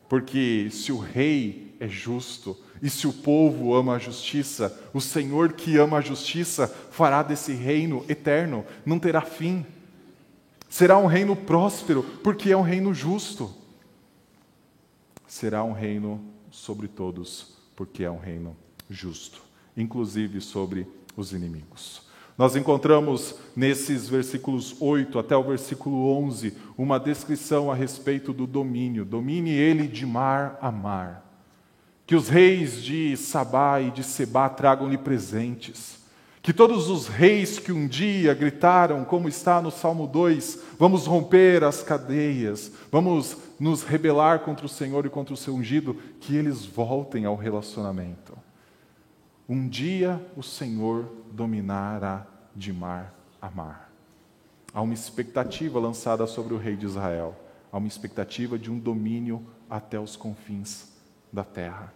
porque 0.07 0.69
se 0.71 0.93
o 0.93 0.97
rei 0.97 1.75
é 1.81 1.87
justo 1.87 2.57
e 2.81 2.89
se 2.89 3.05
o 3.05 3.11
povo 3.11 3.75
ama 3.75 3.95
a 3.95 3.99
justiça, 3.99 4.81
o 4.93 5.01
Senhor 5.01 5.51
que 5.51 5.77
ama 5.77 5.97
a 5.97 6.01
justiça 6.01 6.65
fará 6.91 7.21
desse 7.21 7.51
reino 7.51 8.05
eterno, 8.07 8.63
não 8.85 8.99
terá 8.99 9.19
fim. 9.19 9.65
Será 10.69 10.97
um 10.97 11.07
reino 11.07 11.35
próspero, 11.35 12.03
porque 12.23 12.51
é 12.53 12.57
um 12.57 12.61
reino 12.61 12.93
justo. 12.93 13.62
Será 15.34 15.63
um 15.63 15.72
reino 15.72 16.24
sobre 16.52 16.88
todos, 16.88 17.56
porque 17.76 18.04
é 18.04 18.12
um 18.12 18.19
reino 18.19 18.56
justo, 18.88 19.41
inclusive 19.76 20.39
sobre 20.39 20.86
os 21.17 21.34
inimigos. 21.34 22.04
Nós 22.38 22.56
encontramos 22.56 23.34
nesses 23.56 24.08
versículos 24.08 24.76
8 24.80 25.17
até 25.17 25.36
o 25.36 25.41
versículo 25.41 26.08
11 26.24 26.56
uma 26.78 27.00
descrição 27.00 27.72
a 27.72 27.74
respeito 27.74 28.32
do 28.32 28.46
domínio. 28.46 29.04
Domine 29.04 29.50
ele 29.50 29.88
de 29.88 30.06
mar 30.06 30.56
a 30.62 30.72
mar. 30.72 31.26
Que 32.06 32.15
os 32.15 32.30
reis 32.30 32.84
de 32.84 33.17
Sabá 33.17 33.82
e 33.82 33.89
de 33.89 34.04
Sebá 34.04 34.48
tragam-lhe 34.50 35.00
presentes. 35.00 36.04
Que 36.43 36.54
todos 36.54 36.89
os 36.89 37.08
reis 37.08 37.58
que 37.58 37.72
um 37.72 37.88
dia 37.88 38.34
gritaram, 38.34 39.06
como 39.06 39.30
está 39.30 39.62
no 39.62 39.72
Salmo 39.72 40.06
2, 40.06 40.60
vamos 40.78 41.06
romper 41.08 41.63
as 41.63 41.82
cadeias, 41.82 42.69
vamos 42.91 43.38
nos 43.63 43.82
rebelar 43.82 44.39
contra 44.39 44.65
o 44.65 44.69
Senhor 44.69 45.06
e 45.06 45.10
contra 45.10 45.34
o 45.34 45.38
seu 45.38 45.56
ungido, 45.56 45.93
que 46.19 46.36
eles 46.36 46.65
voltem 46.65 47.23
ao 47.23 47.38
relacionamento. 47.38 48.38
Um 49.47 49.69
dia 49.69 50.21
o 50.36 50.43
Senhor 50.43 51.10
dominará 51.32 52.28
de 52.54 52.73
mar 52.73 53.15
a 53.41 53.49
mar. 53.49 53.89
Há 54.73 54.82
uma 54.82 54.93
expectativa 54.93 55.80
lançada 55.80 56.28
sobre 56.28 56.54
o 56.54 56.58
rei 56.58 56.76
de 56.76 56.86
Israel, 56.86 57.39
há 57.71 57.78
uma 57.78 57.88
expectativa 57.88 58.60
de 58.60 58.69
um 58.69 58.78
domínio 58.78 59.41
até 59.69 59.97
os 59.97 60.17
confins 60.17 60.91
da 61.32 61.45
terra. 61.45 61.93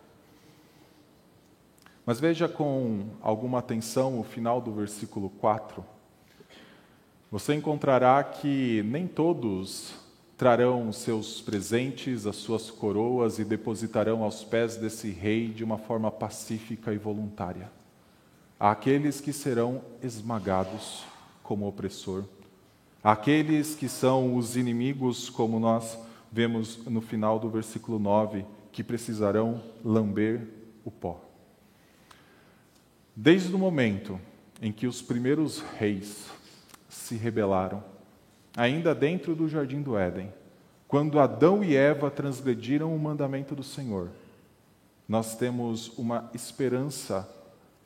Mas 2.06 2.17
veja 2.17 2.47
com 2.47 3.08
alguma 3.21 3.60
atenção 3.60 4.17
o 4.17 4.23
final 4.23 4.62
do 4.62 4.71
versículo 4.71 5.30
4. 5.32 5.84
Você 7.30 7.53
encontrará 7.53 8.23
que 8.23 8.82
nem 8.84 9.06
todos 9.06 10.06
trarão 10.38 10.93
seus 10.93 11.41
presentes, 11.41 12.28
as 12.28 12.36
suas 12.36 12.69
coroas 12.69 13.39
e 13.39 13.43
depositarão 13.43 14.21
aos 14.21 14.43
pés 14.43 14.78
desse 14.78 15.10
rei 15.10 15.47
de 15.47 15.63
uma 15.63 15.80
forma 15.80 16.12
pacífica 16.12 16.93
e 16.93 16.97
voluntária. 16.97 17.71
Aqueles 18.60 19.19
que 19.19 19.34
serão 19.34 19.82
esmagados 20.02 21.04
como 21.41 21.67
opressor, 21.67 22.23
aqueles 23.04 23.73
que 23.73 23.89
são 23.89 24.36
os 24.36 24.56
inimigos, 24.56 25.28
como 25.28 25.60
nós 25.60 25.97
vemos 26.32 26.86
no 26.86 27.02
final 27.02 27.39
do 27.39 27.50
versículo 27.50 27.97
9, 27.97 28.45
que 28.71 28.84
precisarão 28.84 29.63
lamber 29.84 30.47
o 30.86 30.91
pó. 30.91 31.19
Desde 33.15 33.56
o 33.56 33.58
momento 33.58 34.19
em 34.62 34.71
que 34.71 34.86
os 34.86 35.02
primeiros 35.02 35.63
reis 35.80 36.28
se 36.88 37.15
rebelaram, 37.15 37.84
ainda 38.57 38.95
dentro 38.95 39.35
do 39.35 39.47
jardim 39.47 39.83
do 39.83 39.95
Éden, 39.95 40.33
quando 40.87 41.19
Adão 41.19 41.63
e 41.63 41.75
Eva 41.75 42.09
transgrediram 42.09 42.95
o 42.95 42.99
mandamento 42.99 43.55
do 43.55 43.61
Senhor, 43.61 44.09
nós 45.07 45.35
temos 45.35 45.95
uma 45.97 46.29
esperança 46.33 47.29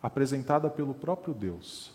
apresentada 0.01 0.69
pelo 0.69 0.93
próprio 0.93 1.34
Deus, 1.34 1.91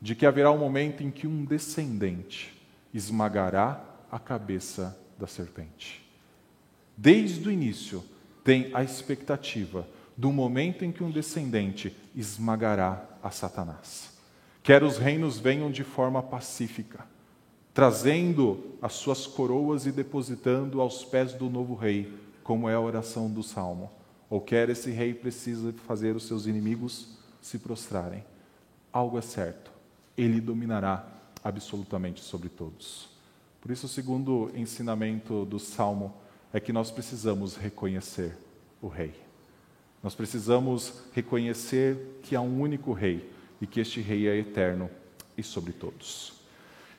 de 0.00 0.14
que 0.14 0.24
haverá 0.24 0.50
um 0.50 0.58
momento 0.58 1.02
em 1.02 1.10
que 1.10 1.26
um 1.26 1.44
descendente 1.44 2.56
esmagará 2.92 3.84
a 4.10 4.18
cabeça 4.18 4.98
da 5.18 5.26
serpente. 5.26 6.04
Desde 6.96 7.46
o 7.46 7.52
início, 7.52 8.02
tem 8.42 8.70
a 8.72 8.82
expectativa 8.82 9.86
do 10.16 10.32
momento 10.32 10.84
em 10.84 10.90
que 10.90 11.04
um 11.04 11.10
descendente 11.10 11.94
esmagará 12.14 13.04
a 13.22 13.30
Satanás. 13.30 14.16
Quer 14.62 14.82
os 14.82 14.96
reinos 14.96 15.38
venham 15.38 15.70
de 15.70 15.84
forma 15.84 16.22
pacífica, 16.22 17.04
trazendo 17.76 18.78
as 18.80 18.94
suas 18.94 19.26
coroas 19.26 19.84
e 19.84 19.92
depositando 19.92 20.80
aos 20.80 21.04
pés 21.04 21.34
do 21.34 21.50
novo 21.50 21.74
rei, 21.74 22.10
como 22.42 22.70
é 22.70 22.74
a 22.74 22.80
oração 22.80 23.30
do 23.30 23.42
salmo, 23.42 23.90
ou 24.30 24.40
quer 24.40 24.70
esse 24.70 24.90
rei 24.90 25.12
precisa 25.12 25.74
fazer 25.86 26.16
os 26.16 26.22
seus 26.22 26.46
inimigos 26.46 27.18
se 27.38 27.58
prostrarem. 27.58 28.24
Algo 28.90 29.18
é 29.18 29.20
certo, 29.20 29.70
ele 30.16 30.40
dominará 30.40 31.06
absolutamente 31.44 32.22
sobre 32.22 32.48
todos. 32.48 33.10
Por 33.60 33.70
isso, 33.70 33.84
o 33.84 33.90
segundo 33.90 34.50
ensinamento 34.54 35.44
do 35.44 35.58
salmo 35.58 36.14
é 36.54 36.58
que 36.58 36.72
nós 36.72 36.90
precisamos 36.90 37.56
reconhecer 37.56 38.38
o 38.80 38.88
rei. 38.88 39.12
Nós 40.02 40.14
precisamos 40.14 41.02
reconhecer 41.12 42.20
que 42.22 42.34
há 42.34 42.40
um 42.40 42.58
único 42.58 42.94
rei 42.94 43.30
e 43.60 43.66
que 43.66 43.80
este 43.80 44.00
rei 44.00 44.26
é 44.28 44.34
eterno 44.34 44.88
e 45.36 45.42
sobre 45.42 45.74
todos. 45.74 46.35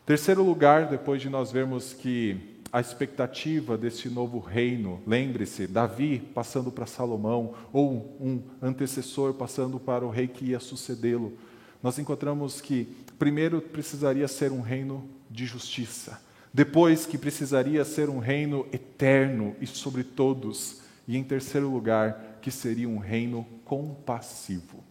Terceiro 0.08 0.42
lugar, 0.42 0.88
depois 0.88 1.22
de 1.22 1.30
nós 1.30 1.52
vermos 1.52 1.92
que 1.92 2.62
a 2.72 2.80
expectativa 2.80 3.78
desse 3.78 4.08
novo 4.08 4.40
reino, 4.40 5.02
lembre-se, 5.06 5.68
Davi 5.68 6.20
passando 6.34 6.72
para 6.72 6.86
Salomão, 6.86 7.54
ou 7.74 8.16
um 8.18 8.42
antecessor 8.62 9.34
passando 9.34 9.78
para 9.78 10.06
o 10.06 10.10
rei 10.10 10.30
que 10.30 10.46
ia 10.46 10.62
sucedê-lo, 10.62 11.38
nós 11.84 12.00
encontramos 12.00 12.62
que 12.62 12.88
primeiro 13.20 13.60
precisaria 13.62 14.30
ser 14.30 14.50
um 14.54 14.62
reino 14.62 15.10
de 15.30 15.46
justiça, 15.46 16.22
depois 16.54 17.06
que 17.06 17.18
precisaria 17.18 17.84
ser 17.84 18.10
um 18.10 18.20
reino 18.20 18.66
eterno 18.72 19.58
e 19.60 19.68
sobre 19.68 20.06
todos, 20.06 20.84
e 21.06 21.18
em 21.18 21.24
terceiro 21.24 21.70
lugar, 21.70 22.40
que 22.42 22.50
seria 22.50 22.88
um 22.88 22.98
reino 22.98 23.46
compassivo. 23.66 24.82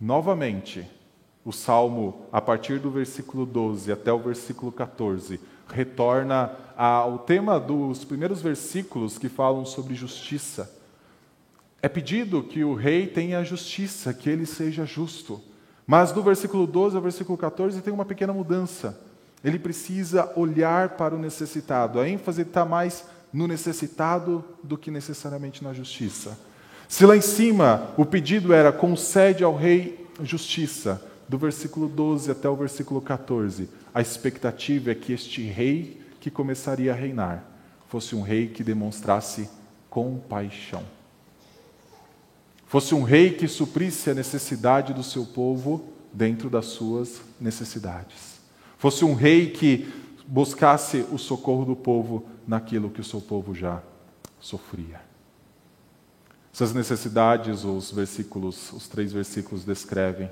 Novamente, 0.00 0.88
o 1.46 1.52
salmo, 1.52 2.26
a 2.32 2.40
partir 2.40 2.80
do 2.80 2.90
versículo 2.90 3.46
12 3.46 3.92
até 3.92 4.12
o 4.12 4.18
versículo 4.18 4.72
14, 4.72 5.38
retorna 5.68 6.50
ao 6.76 7.20
tema 7.20 7.60
dos 7.60 8.04
primeiros 8.04 8.42
versículos 8.42 9.16
que 9.16 9.28
falam 9.28 9.64
sobre 9.64 9.94
justiça. 9.94 10.68
É 11.80 11.88
pedido 11.88 12.42
que 12.42 12.64
o 12.64 12.74
rei 12.74 13.06
tenha 13.06 13.44
justiça, 13.44 14.12
que 14.12 14.28
ele 14.28 14.44
seja 14.44 14.84
justo. 14.84 15.40
Mas 15.86 16.10
do 16.10 16.20
versículo 16.20 16.66
12 16.66 16.96
ao 16.96 17.02
versículo 17.02 17.38
14 17.38 17.80
tem 17.80 17.94
uma 17.94 18.04
pequena 18.04 18.32
mudança. 18.32 19.00
Ele 19.44 19.60
precisa 19.60 20.32
olhar 20.34 20.96
para 20.96 21.14
o 21.14 21.18
necessitado. 21.18 22.00
A 22.00 22.08
ênfase 22.08 22.42
está 22.42 22.64
mais 22.64 23.04
no 23.32 23.46
necessitado 23.46 24.44
do 24.64 24.76
que 24.76 24.90
necessariamente 24.90 25.62
na 25.62 25.72
justiça. 25.72 26.36
Se 26.88 27.06
lá 27.06 27.16
em 27.16 27.20
cima 27.20 27.92
o 27.96 28.04
pedido 28.04 28.52
era 28.52 28.72
concede 28.72 29.44
ao 29.44 29.54
rei 29.54 30.08
justiça, 30.22 31.00
do 31.28 31.38
versículo 31.38 31.88
12 31.88 32.30
até 32.30 32.48
o 32.48 32.56
versículo 32.56 33.00
14, 33.00 33.68
a 33.92 34.00
expectativa 34.00 34.90
é 34.90 34.94
que 34.94 35.12
este 35.12 35.42
rei 35.42 36.00
que 36.20 36.30
começaria 36.30 36.92
a 36.92 36.96
reinar 36.96 37.44
fosse 37.88 38.14
um 38.14 38.22
rei 38.22 38.48
que 38.48 38.62
demonstrasse 38.64 39.48
compaixão. 39.88 40.84
Fosse 42.66 42.94
um 42.94 43.02
rei 43.02 43.32
que 43.32 43.46
suprisse 43.46 44.10
a 44.10 44.14
necessidade 44.14 44.92
do 44.92 45.02
seu 45.02 45.24
povo 45.24 45.84
dentro 46.12 46.50
das 46.50 46.66
suas 46.66 47.20
necessidades. 47.40 48.40
Fosse 48.76 49.04
um 49.04 49.14
rei 49.14 49.50
que 49.50 49.92
buscasse 50.26 51.06
o 51.12 51.18
socorro 51.18 51.64
do 51.64 51.76
povo 51.76 52.26
naquilo 52.46 52.90
que 52.90 53.00
o 53.00 53.04
seu 53.04 53.20
povo 53.20 53.54
já 53.54 53.82
sofria. 54.40 55.00
Essas 56.52 56.72
necessidades, 56.72 57.64
os 57.64 57.90
versículos, 57.90 58.72
os 58.72 58.88
três 58.88 59.12
versículos 59.12 59.64
descrevem, 59.64 60.30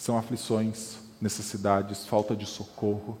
são 0.00 0.16
aflições, 0.16 0.96
necessidades, 1.20 2.06
falta 2.06 2.34
de 2.34 2.46
socorro. 2.46 3.18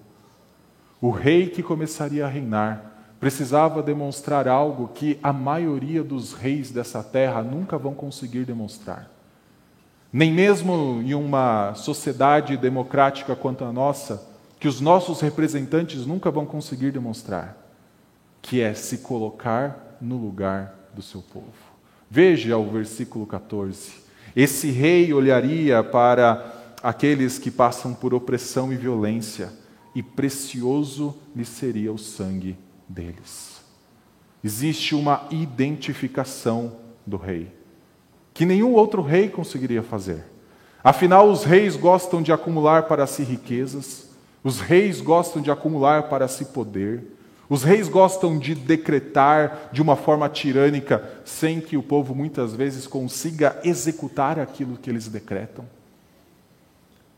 O 0.98 1.10
rei 1.10 1.50
que 1.50 1.62
começaria 1.62 2.24
a 2.24 2.28
reinar 2.28 3.12
precisava 3.20 3.82
demonstrar 3.82 4.48
algo 4.48 4.88
que 4.88 5.18
a 5.22 5.30
maioria 5.30 6.02
dos 6.02 6.32
reis 6.32 6.70
dessa 6.70 7.02
terra 7.02 7.42
nunca 7.42 7.76
vão 7.76 7.92
conseguir 7.92 8.46
demonstrar. 8.46 9.10
Nem 10.10 10.32
mesmo 10.32 11.02
em 11.04 11.12
uma 11.12 11.74
sociedade 11.74 12.56
democrática 12.56 13.36
quanto 13.36 13.62
a 13.62 13.70
nossa, 13.70 14.26
que 14.58 14.66
os 14.66 14.80
nossos 14.80 15.20
representantes 15.20 16.06
nunca 16.06 16.30
vão 16.30 16.46
conseguir 16.46 16.92
demonstrar, 16.92 17.58
que 18.40 18.62
é 18.62 18.72
se 18.72 18.98
colocar 18.98 19.98
no 20.00 20.16
lugar 20.16 20.74
do 20.94 21.02
seu 21.02 21.20
povo. 21.20 21.52
Veja 22.10 22.56
o 22.56 22.70
versículo 22.70 23.26
14. 23.26 24.00
Esse 24.34 24.70
rei 24.70 25.12
olharia 25.12 25.82
para 25.82 26.59
aqueles 26.82 27.38
que 27.38 27.50
passam 27.50 27.94
por 27.94 28.14
opressão 28.14 28.72
e 28.72 28.76
violência, 28.76 29.52
e 29.94 30.02
precioso 30.02 31.16
lhe 31.34 31.44
seria 31.44 31.92
o 31.92 31.98
sangue 31.98 32.56
deles. 32.88 33.60
Existe 34.42 34.94
uma 34.94 35.26
identificação 35.30 36.76
do 37.06 37.16
rei, 37.16 37.52
que 38.32 38.46
nenhum 38.46 38.72
outro 38.72 39.02
rei 39.02 39.28
conseguiria 39.28 39.82
fazer. 39.82 40.24
Afinal, 40.82 41.30
os 41.30 41.44
reis 41.44 41.76
gostam 41.76 42.22
de 42.22 42.32
acumular 42.32 42.84
para 42.84 43.06
si 43.06 43.22
riquezas, 43.22 44.08
os 44.42 44.60
reis 44.60 45.00
gostam 45.00 45.42
de 45.42 45.50
acumular 45.50 46.04
para 46.04 46.26
si 46.26 46.46
poder, 46.46 47.04
os 47.50 47.64
reis 47.64 47.88
gostam 47.88 48.38
de 48.38 48.54
decretar 48.54 49.70
de 49.72 49.82
uma 49.82 49.96
forma 49.96 50.28
tirânica, 50.28 51.20
sem 51.24 51.60
que 51.60 51.76
o 51.76 51.82
povo 51.82 52.14
muitas 52.14 52.54
vezes 52.54 52.86
consiga 52.86 53.60
executar 53.64 54.38
aquilo 54.38 54.78
que 54.78 54.88
eles 54.88 55.08
decretam. 55.08 55.66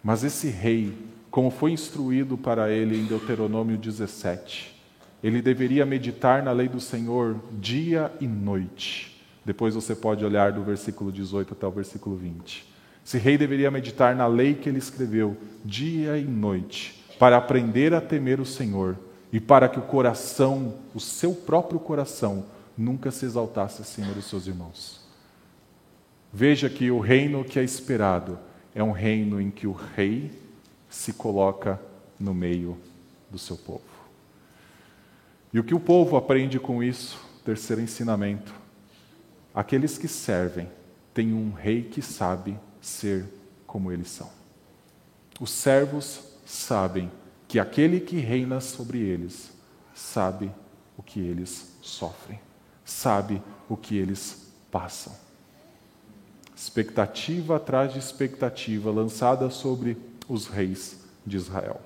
Mas 0.02 0.24
esse 0.24 0.48
rei, 0.48 0.92
como 1.30 1.50
foi 1.50 1.72
instruído 1.72 2.36
para 2.36 2.70
ele 2.70 2.98
em 2.98 3.04
Deuteronômio 3.04 3.76
17, 3.76 4.74
ele 5.22 5.40
deveria 5.40 5.86
meditar 5.86 6.42
na 6.42 6.50
lei 6.50 6.68
do 6.68 6.80
Senhor 6.80 7.36
dia 7.52 8.12
e 8.20 8.26
noite. 8.26 9.22
Depois 9.44 9.74
você 9.74 9.94
pode 9.94 10.24
olhar 10.24 10.52
do 10.52 10.62
versículo 10.62 11.12
18 11.12 11.52
até 11.52 11.66
o 11.66 11.70
versículo 11.70 12.16
20. 12.16 12.66
Esse 13.04 13.18
rei 13.18 13.38
deveria 13.38 13.70
meditar 13.70 14.14
na 14.14 14.26
lei 14.26 14.54
que 14.54 14.68
ele 14.68 14.78
escreveu 14.78 15.36
dia 15.64 16.18
e 16.18 16.24
noite, 16.24 17.04
para 17.18 17.36
aprender 17.36 17.94
a 17.94 18.00
temer 18.00 18.40
o 18.40 18.46
Senhor 18.46 18.96
e 19.32 19.40
para 19.40 19.68
que 19.68 19.78
o 19.78 19.82
coração, 19.82 20.74
o 20.94 21.00
seu 21.00 21.34
próprio 21.34 21.78
coração, 21.78 22.44
nunca 22.76 23.10
se 23.10 23.24
exaltasse 23.24 23.82
acima 23.82 24.12
dos 24.12 24.26
seus 24.26 24.46
irmãos. 24.46 25.00
Veja 26.32 26.68
que 26.68 26.90
o 26.90 26.98
reino 26.98 27.44
que 27.44 27.58
é 27.58 27.64
esperado 27.64 28.38
é 28.74 28.82
um 28.82 28.92
reino 28.92 29.40
em 29.40 29.50
que 29.50 29.66
o 29.66 29.72
rei 29.72 30.30
se 30.88 31.12
coloca 31.12 31.80
no 32.18 32.34
meio 32.34 32.78
do 33.30 33.38
seu 33.38 33.56
povo. 33.56 33.82
E 35.52 35.58
o 35.58 35.64
que 35.64 35.74
o 35.74 35.80
povo 35.80 36.16
aprende 36.16 36.58
com 36.58 36.82
isso? 36.82 37.18
Terceiro 37.44 37.82
ensinamento: 37.82 38.54
aqueles 39.54 39.98
que 39.98 40.08
servem 40.08 40.68
têm 41.12 41.32
um 41.34 41.52
rei 41.52 41.82
que 41.82 42.00
sabe 42.00 42.58
ser 42.80 43.26
como 43.66 43.92
eles 43.92 44.08
são. 44.08 44.30
Os 45.40 45.50
servos 45.50 46.22
sabem 46.46 47.10
que 47.48 47.58
aquele 47.58 48.00
que 48.00 48.16
reina 48.16 48.60
sobre 48.60 48.98
eles 48.98 49.52
sabe 49.94 50.50
o 50.96 51.02
que 51.02 51.20
eles 51.20 51.76
sofrem, 51.82 52.40
sabe 52.84 53.42
o 53.68 53.76
que 53.76 53.96
eles 53.96 54.52
passam 54.70 55.21
expectativa 56.62 57.56
atrás 57.56 57.92
de 57.92 57.98
expectativa 57.98 58.88
lançada 58.92 59.50
sobre 59.50 59.96
os 60.28 60.46
reis 60.46 60.96
de 61.26 61.36
Israel. 61.36 61.80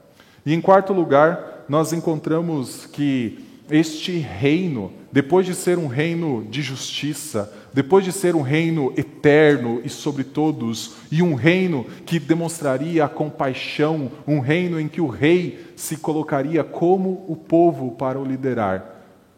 E 0.45 0.53
em 0.53 0.61
quarto 0.61 0.93
lugar, 0.93 1.65
nós 1.67 1.95
encontramos 1.95 2.85
que 2.85 3.43
este 3.71 4.19
reino, 4.19 4.93
depois 5.11 5.47
de 5.47 5.55
ser 5.55 5.79
um 5.79 5.87
reino 5.87 6.45
de 6.45 6.61
justiça, 6.61 7.51
depois 7.73 8.05
de 8.05 8.13
ser 8.13 8.37
um 8.37 8.43
reino 8.43 8.93
eterno 8.99 9.81
e 9.83 9.89
sobre 9.89 10.23
todos, 10.23 10.97
e 11.11 11.23
um 11.23 11.35
reino 11.35 11.87
que 12.05 12.19
demonstraria 12.19 13.07
a 13.07 13.09
compaixão, 13.09 14.13
um 14.27 14.41
reino 14.41 14.79
em 14.79 14.89
que 14.89 15.01
o 15.01 15.09
rei 15.09 15.73
se 15.75 15.97
colocaria 15.97 16.63
como 16.63 17.25
o 17.27 17.35
povo 17.35 17.93
para 17.93 18.21
o 18.21 18.25
liderar. 18.25 18.95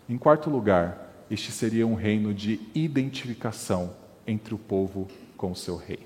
Em 0.09 0.19
quarto 0.19 0.51
lugar, 0.51 1.27
este 1.31 1.53
seria 1.53 1.87
um 1.87 1.95
reino 1.95 2.35
de 2.35 2.61
identificação 2.75 3.93
entre 4.27 4.53
o 4.53 4.59
povo 4.59 5.09
com 5.39 5.53
o 5.53 5.57
seu 5.57 5.77
rei. 5.77 6.01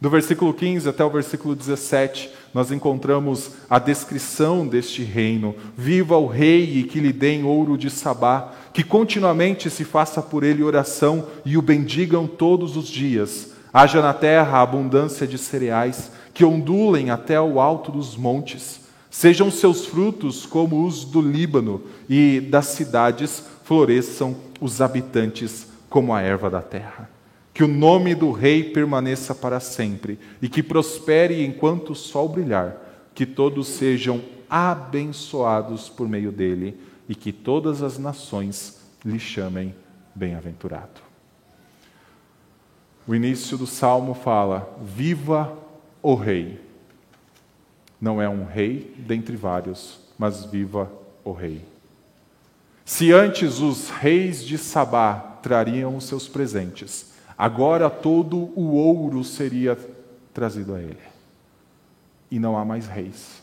Do 0.00 0.10
versículo 0.10 0.52
15 0.52 0.88
até 0.88 1.04
o 1.04 1.10
versículo 1.10 1.56
17, 1.56 2.30
nós 2.52 2.70
encontramos 2.70 3.52
a 3.70 3.78
descrição 3.78 4.66
deste 4.66 5.02
reino. 5.02 5.54
Viva 5.76 6.16
o 6.16 6.26
rei 6.26 6.78
e 6.78 6.84
que 6.84 7.00
lhe 7.00 7.12
deem 7.12 7.42
ouro 7.44 7.78
de 7.78 7.88
Sabá, 7.88 8.52
que 8.72 8.84
continuamente 8.84 9.70
se 9.70 9.82
faça 9.82 10.20
por 10.20 10.44
ele 10.44 10.62
oração 10.62 11.26
e 11.44 11.56
o 11.56 11.62
bendigam 11.62 12.26
todos 12.26 12.76
os 12.76 12.86
dias. 12.86 13.52
Haja 13.72 14.02
na 14.02 14.12
terra 14.12 14.60
abundância 14.60 15.26
de 15.26 15.38
cereais, 15.38 16.10
que 16.32 16.44
ondulem 16.44 17.10
até 17.10 17.40
o 17.40 17.58
alto 17.58 17.90
dos 17.90 18.16
montes. 18.16 18.80
Sejam 19.10 19.50
seus 19.50 19.86
frutos 19.86 20.44
como 20.44 20.84
os 20.86 21.04
do 21.04 21.20
Líbano, 21.20 21.80
e 22.08 22.40
das 22.40 22.66
cidades 22.66 23.42
floresçam 23.64 24.36
os 24.60 24.80
habitantes 24.80 25.66
como 25.88 26.12
a 26.12 26.20
erva 26.20 26.50
da 26.50 26.60
terra. 26.60 27.13
Que 27.54 27.62
o 27.62 27.68
nome 27.68 28.14
do 28.16 28.32
Rei 28.32 28.64
permaneça 28.64 29.34
para 29.34 29.60
sempre 29.60 30.18
e 30.42 30.48
que 30.48 30.62
prospere 30.62 31.44
enquanto 31.44 31.90
o 31.90 31.94
sol 31.94 32.28
brilhar. 32.28 32.76
Que 33.14 33.24
todos 33.24 33.68
sejam 33.68 34.20
abençoados 34.50 35.88
por 35.88 36.08
meio 36.08 36.32
dele 36.32 36.76
e 37.08 37.14
que 37.14 37.32
todas 37.32 37.80
as 37.80 37.96
nações 37.96 38.80
lhe 39.04 39.20
chamem 39.20 39.74
bem-aventurado. 40.14 41.00
O 43.06 43.14
início 43.14 43.56
do 43.56 43.66
salmo 43.66 44.14
fala: 44.14 44.76
Viva 44.82 45.56
o 46.02 46.14
Rei. 46.14 46.60
Não 48.00 48.20
é 48.20 48.28
um 48.28 48.44
rei 48.44 48.94
dentre 48.98 49.36
vários, 49.36 50.00
mas 50.18 50.44
viva 50.44 50.90
o 51.24 51.32
Rei. 51.32 51.64
Se 52.84 53.12
antes 53.12 53.60
os 53.60 53.88
reis 53.88 54.44
de 54.44 54.58
Sabá 54.58 55.38
trariam 55.42 55.96
os 55.96 56.04
seus 56.04 56.28
presentes, 56.28 57.13
Agora 57.36 57.90
todo 57.90 58.36
o 58.58 58.74
ouro 58.74 59.24
seria 59.24 59.76
trazido 60.32 60.74
a 60.74 60.80
ele. 60.80 60.98
E 62.30 62.38
não 62.38 62.56
há 62.56 62.64
mais 62.64 62.86
reis, 62.86 63.42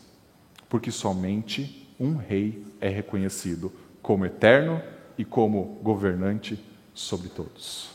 porque 0.68 0.90
somente 0.90 1.88
um 1.98 2.16
rei 2.16 2.64
é 2.80 2.88
reconhecido 2.88 3.72
como 4.02 4.26
eterno 4.26 4.82
e 5.16 5.24
como 5.24 5.78
governante 5.82 6.62
sobre 6.94 7.28
todos. 7.28 7.90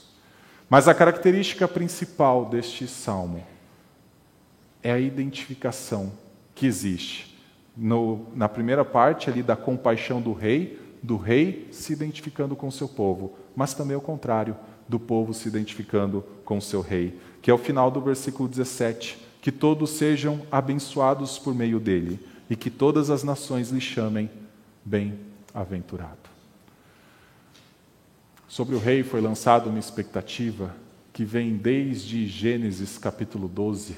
Mas 0.69 0.87
a 0.87 0.93
característica 0.93 1.67
principal 1.67 2.45
deste 2.45 2.87
salmo 2.87 3.43
é 4.83 4.91
a 4.91 4.99
identificação 4.99 6.11
que 6.53 6.65
existe 6.65 7.37
no, 7.77 8.25
na 8.35 8.49
primeira 8.49 8.83
parte 8.83 9.29
ali 9.29 9.43
da 9.43 9.55
compaixão 9.55 10.19
do 10.19 10.33
rei, 10.33 10.79
do 11.03 11.15
rei 11.15 11.67
se 11.71 11.93
identificando 11.93 12.55
com 12.55 12.71
seu 12.71 12.87
povo, 12.87 13.37
mas 13.55 13.73
também 13.73 13.95
o 13.95 14.01
contrário, 14.01 14.57
do 14.87 14.99
povo 14.99 15.33
se 15.33 15.47
identificando 15.47 16.23
com 16.45 16.57
o 16.57 16.61
seu 16.61 16.81
rei, 16.81 17.19
que 17.41 17.51
é 17.51 17.53
o 17.53 17.57
final 17.57 17.91
do 17.91 18.01
versículo 18.01 18.47
17: 18.47 19.17
que 19.41 19.51
todos 19.51 19.91
sejam 19.91 20.41
abençoados 20.51 21.37
por 21.37 21.53
meio 21.53 21.79
dele 21.79 22.19
e 22.49 22.55
que 22.55 22.69
todas 22.69 23.09
as 23.09 23.23
nações 23.23 23.69
lhe 23.69 23.81
chamem 23.81 24.29
bem-aventurado. 24.83 26.27
Sobre 28.47 28.75
o 28.75 28.79
rei 28.79 29.03
foi 29.03 29.19
lançada 29.19 29.69
uma 29.69 29.79
expectativa 29.79 30.73
que 31.11 31.25
vem 31.25 31.57
desde 31.57 32.27
Gênesis 32.27 32.97
capítulo 32.97 33.47
12, 33.47 33.97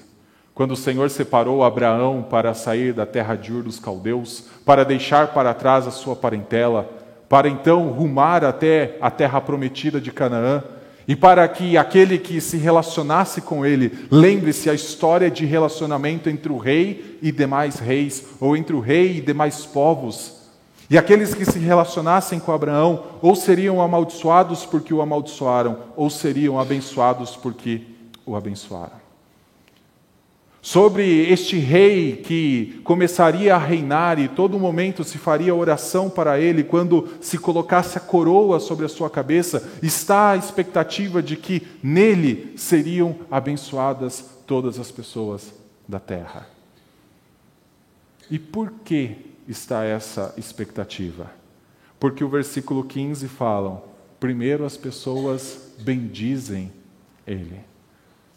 quando 0.56 0.72
o 0.72 0.78
Senhor 0.78 1.10
separou 1.10 1.64
Abraão 1.64 2.22
para 2.24 2.54
sair 2.54 2.94
da 2.94 3.06
terra 3.06 3.36
de 3.36 3.54
Ur 3.54 3.64
dos 3.64 3.80
caldeus, 3.80 4.46
para 4.66 4.84
deixar 4.84 5.34
para 5.34 5.54
trás 5.54 5.88
a 5.88 5.92
sua 5.92 6.16
parentela, 6.16 6.90
para 7.30 7.48
então 7.48 7.90
rumar 7.90 8.44
até 8.44 8.98
a 9.00 9.12
terra 9.12 9.40
prometida 9.40 10.02
de 10.02 10.12
Canaã, 10.12 10.64
e 11.08 11.16
para 11.16 11.48
que 11.48 11.78
aquele 11.78 12.18
que 12.18 12.40
se 12.40 12.58
relacionasse 12.58 13.42
com 13.42 13.66
ele 13.66 14.08
lembre-se 14.12 14.70
a 14.70 14.74
história 14.74 15.30
de 15.30 15.46
relacionamento 15.46 16.30
entre 16.30 16.52
o 16.52 16.58
rei 16.58 17.18
e 17.22 17.32
demais 17.32 17.80
reis, 17.80 18.24
ou 18.40 18.56
entre 18.56 18.76
o 18.76 18.80
rei 18.80 19.18
e 19.18 19.22
demais 19.22 19.66
povos. 19.66 20.38
E 20.90 20.98
aqueles 20.98 21.34
que 21.34 21.46
se 21.46 21.60
relacionassem 21.60 22.40
com 22.40 22.52
Abraão, 22.52 23.04
ou 23.22 23.36
seriam 23.36 23.82
amaldiçoados 23.82 24.66
porque 24.66 24.94
o 24.94 25.02
amaldiçoaram, 25.02 25.78
ou 25.96 26.10
seriam 26.10 26.60
abençoados 26.60 27.36
porque 27.36 27.82
o 28.26 28.36
abençoaram 28.36 28.99
sobre 30.70 31.28
este 31.32 31.58
rei 31.58 32.18
que 32.18 32.80
começaria 32.84 33.56
a 33.56 33.58
reinar 33.58 34.20
e 34.20 34.28
todo 34.28 34.60
momento 34.60 35.04
se 35.04 35.18
faria 35.18 35.56
oração 35.56 36.12
para 36.12 36.40
ele 36.40 36.64
quando 36.64 37.10
se 37.20 37.40
colocasse 37.40 37.98
a 37.98 38.02
coroa 38.02 38.60
sobre 38.60 38.86
a 38.86 38.90
sua 38.90 39.10
cabeça, 39.10 39.68
está 39.82 40.30
a 40.30 40.38
expectativa 40.38 41.24
de 41.24 41.36
que 41.38 41.66
nele 41.82 42.54
seriam 42.56 43.16
abençoadas 43.32 44.24
todas 44.46 44.78
as 44.78 44.92
pessoas 44.92 45.52
da 45.88 46.00
terra. 46.00 46.48
E 48.30 48.38
por 48.38 48.72
que 48.86 49.16
está 49.48 49.84
essa 49.84 50.36
expectativa? 50.38 51.32
Porque 52.00 52.24
o 52.24 52.30
versículo 52.30 52.84
15 52.84 53.28
fala: 53.28 53.84
primeiro 54.20 54.64
as 54.64 54.78
pessoas 54.78 55.74
bendizem 55.80 56.72
ele. 57.26 57.60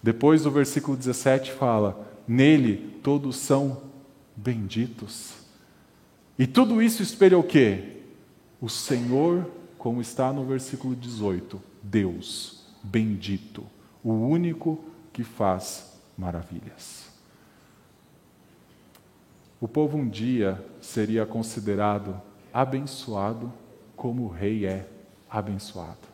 Depois 0.03 0.47
o 0.47 0.51
versículo 0.51 0.97
17 0.97 1.53
fala: 1.53 2.11
nele 2.27 2.99
todos 3.03 3.37
são 3.37 3.83
benditos. 4.37 5.35
E 6.39 6.47
tudo 6.47 6.83
isso 6.83 7.03
espelha 7.03 7.39
o 7.39 7.43
quê? 7.43 7.99
O 8.61 8.69
Senhor, 8.69 9.51
como 9.77 10.01
está 10.01 10.33
no 10.33 10.45
versículo 10.45 10.95
18, 10.95 11.61
Deus, 11.83 12.67
bendito, 12.83 13.65
o 14.03 14.13
único 14.13 14.83
que 15.13 15.25
faz 15.25 15.99
maravilhas. 16.17 17.11
O 19.61 19.69
povo 19.69 19.97
um 19.97 20.09
dia 20.09 20.65
seria 20.81 21.25
considerado 21.25 22.21
abençoado 22.53 23.53
como 23.95 24.25
o 24.25 24.29
rei 24.29 24.67
é 24.67 24.89
abençoado. 25.31 26.13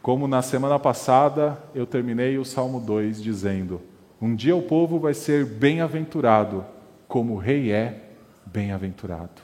Como 0.00 0.28
na 0.28 0.40
semana 0.40 0.78
passada 0.78 1.60
eu 1.74 1.84
terminei 1.84 2.38
o 2.38 2.44
Salmo 2.44 2.80
2 2.80 3.20
dizendo: 3.20 3.80
um 4.20 4.34
dia 4.34 4.56
o 4.56 4.62
povo 4.62 4.98
vai 4.98 5.14
ser 5.14 5.44
bem-aventurado, 5.44 6.64
como 7.06 7.34
o 7.34 7.38
rei 7.38 7.70
é 7.70 8.10
bem-aventurado. 8.46 9.42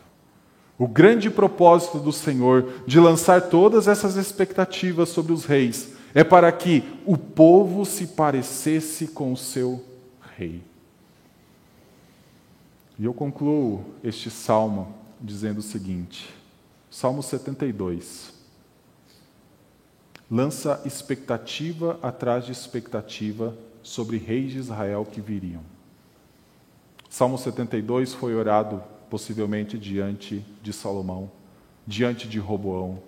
O 0.79 0.89
grande 0.89 1.31
propósito 1.31 1.99
do 1.99 2.13
Senhor 2.13 2.83
de 2.87 2.99
lançar 2.99 3.43
todas 3.43 3.87
essas 3.87 4.17
expectativas 4.17 5.11
sobre 5.11 5.33
os 5.33 5.45
reis 5.45 5.95
é 6.15 6.25
para 6.25 6.51
que 6.51 6.83
o 7.07 7.17
povo 7.17 7.85
se 7.85 8.09
parecesse 8.09 9.09
com 9.09 9.33
o 9.33 9.37
seu 9.37 9.85
rei. 10.37 10.63
E 12.99 13.05
eu 13.05 13.15
concluo 13.15 13.85
este 14.03 14.31
salmo 14.31 14.95
dizendo 15.21 15.59
o 15.59 15.63
seguinte: 15.63 16.35
Salmo 16.91 17.23
72. 17.23 18.33
Lança 20.31 20.81
expectativa 20.85 21.99
atrás 22.03 22.47
de 22.47 22.53
expectativa 22.53 23.55
sobre 23.83 24.17
reis 24.17 24.53
de 24.53 24.59
Israel 24.59 25.07
que 25.11 25.21
viriam. 25.21 25.63
Salmo 27.09 27.37
72 27.37 28.15
foi 28.15 28.35
orado 28.35 28.83
possivelmente 29.11 29.79
diante 29.79 30.45
de 30.63 30.73
Salomão, 30.73 31.31
diante 31.87 32.27
de 32.27 32.39
Roboão, 32.39 33.03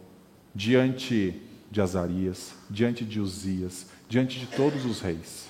diante 0.54 1.40
de 1.70 1.80
Azarias, 1.80 2.54
diante 2.68 3.04
de 3.04 3.20
Uzias, 3.20 3.86
diante 4.08 4.38
de 4.38 4.46
todos 4.46 4.84
os 4.84 5.00
reis. 5.00 5.48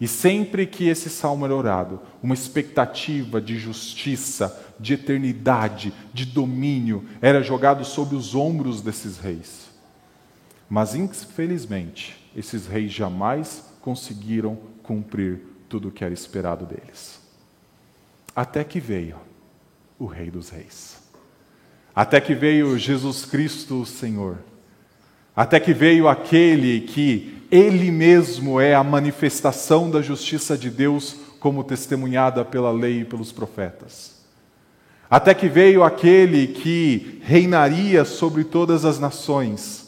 E 0.00 0.08
sempre 0.08 0.66
que 0.66 0.88
esse 0.88 1.08
salmo 1.08 1.44
era 1.44 1.54
orado, 1.54 2.00
uma 2.22 2.34
expectativa 2.34 3.40
de 3.40 3.56
justiça, 3.58 4.74
de 4.80 4.94
eternidade, 4.94 5.92
de 6.12 6.24
domínio 6.24 7.04
era 7.20 7.42
jogado 7.42 7.84
sobre 7.84 8.16
os 8.16 8.34
ombros 8.34 8.80
desses 8.80 9.18
reis. 9.18 9.70
Mas, 10.68 10.94
infelizmente, 10.94 12.16
esses 12.34 12.66
reis 12.66 12.90
jamais 12.90 13.71
conseguiram 13.82 14.56
cumprir 14.82 15.40
tudo 15.68 15.88
o 15.88 15.90
que 15.90 16.04
era 16.04 16.14
esperado 16.14 16.64
deles. 16.64 17.20
Até 18.34 18.64
que 18.64 18.80
veio 18.80 19.16
o 19.98 20.06
Rei 20.06 20.30
dos 20.30 20.48
Reis. 20.48 21.02
Até 21.94 22.20
que 22.20 22.34
veio 22.34 22.78
Jesus 22.78 23.26
Cristo, 23.26 23.82
o 23.82 23.86
Senhor. 23.86 24.38
Até 25.36 25.60
que 25.60 25.74
veio 25.74 26.08
aquele 26.08 26.80
que 26.80 27.46
ele 27.50 27.90
mesmo 27.90 28.58
é 28.58 28.74
a 28.74 28.82
manifestação 28.82 29.90
da 29.90 30.00
justiça 30.00 30.56
de 30.56 30.70
Deus, 30.70 31.16
como 31.38 31.64
testemunhada 31.64 32.44
pela 32.44 32.70
lei 32.70 33.00
e 33.00 33.04
pelos 33.04 33.32
profetas. 33.32 34.22
Até 35.10 35.34
que 35.34 35.48
veio 35.48 35.82
aquele 35.82 36.46
que 36.46 37.20
reinaria 37.22 38.04
sobre 38.04 38.44
todas 38.44 38.86
as 38.86 38.98
nações, 38.98 39.81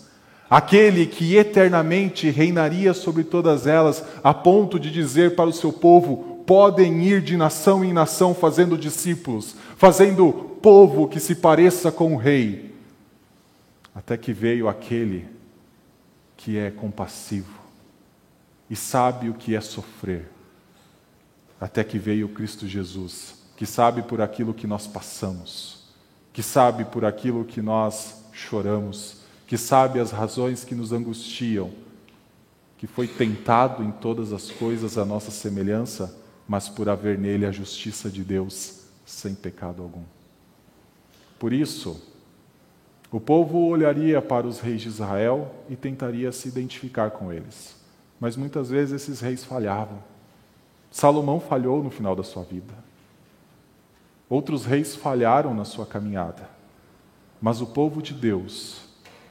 aquele 0.54 1.04
que 1.04 1.34
eternamente 1.34 2.30
reinaria 2.30 2.94
sobre 2.94 3.24
todas 3.24 3.66
elas, 3.66 4.04
a 4.22 4.32
ponto 4.32 4.78
de 4.78 4.88
dizer 4.88 5.34
para 5.34 5.50
o 5.50 5.52
seu 5.52 5.72
povo: 5.72 6.44
podem 6.46 7.02
ir 7.02 7.20
de 7.20 7.36
nação 7.36 7.84
em 7.84 7.92
nação 7.92 8.32
fazendo 8.32 8.78
discípulos, 8.78 9.56
fazendo 9.76 10.32
povo 10.62 11.08
que 11.08 11.18
se 11.18 11.34
pareça 11.34 11.90
com 11.90 12.14
o 12.14 12.16
rei. 12.16 12.72
Até 13.92 14.16
que 14.16 14.32
veio 14.32 14.68
aquele 14.68 15.26
que 16.36 16.56
é 16.56 16.70
compassivo 16.70 17.58
e 18.70 18.76
sabe 18.76 19.28
o 19.28 19.34
que 19.34 19.56
é 19.56 19.60
sofrer. 19.60 20.30
Até 21.60 21.82
que 21.82 21.98
veio 21.98 22.28
Cristo 22.28 22.68
Jesus, 22.68 23.42
que 23.56 23.66
sabe 23.66 24.02
por 24.02 24.20
aquilo 24.20 24.54
que 24.54 24.68
nós 24.68 24.86
passamos, 24.86 25.88
que 26.32 26.44
sabe 26.44 26.84
por 26.84 27.04
aquilo 27.04 27.44
que 27.44 27.60
nós 27.60 28.24
choramos, 28.32 29.23
que 29.46 29.56
sabe 29.56 30.00
as 30.00 30.10
razões 30.10 30.64
que 30.64 30.74
nos 30.74 30.92
angustiam, 30.92 31.70
que 32.78 32.86
foi 32.86 33.06
tentado 33.06 33.82
em 33.82 33.90
todas 33.90 34.32
as 34.32 34.50
coisas 34.50 34.98
a 34.98 35.04
nossa 35.04 35.30
semelhança, 35.30 36.16
mas 36.46 36.68
por 36.68 36.88
haver 36.88 37.18
nele 37.18 37.46
a 37.46 37.52
justiça 37.52 38.10
de 38.10 38.22
Deus 38.22 38.84
sem 39.04 39.34
pecado 39.34 39.82
algum. 39.82 40.02
Por 41.38 41.52
isso, 41.52 42.00
o 43.10 43.20
povo 43.20 43.66
olharia 43.68 44.20
para 44.20 44.46
os 44.46 44.60
reis 44.60 44.82
de 44.82 44.88
Israel 44.88 45.54
e 45.68 45.76
tentaria 45.76 46.32
se 46.32 46.48
identificar 46.48 47.10
com 47.10 47.32
eles. 47.32 47.76
Mas 48.18 48.36
muitas 48.36 48.70
vezes 48.70 49.02
esses 49.02 49.20
reis 49.20 49.44
falhavam. 49.44 50.02
Salomão 50.90 51.38
falhou 51.40 51.82
no 51.82 51.90
final 51.90 52.16
da 52.16 52.22
sua 52.22 52.42
vida. 52.42 52.74
Outros 54.28 54.64
reis 54.64 54.96
falharam 54.96 55.54
na 55.54 55.64
sua 55.64 55.84
caminhada. 55.84 56.48
Mas 57.40 57.60
o 57.60 57.66
povo 57.66 58.00
de 58.00 58.14
Deus, 58.14 58.83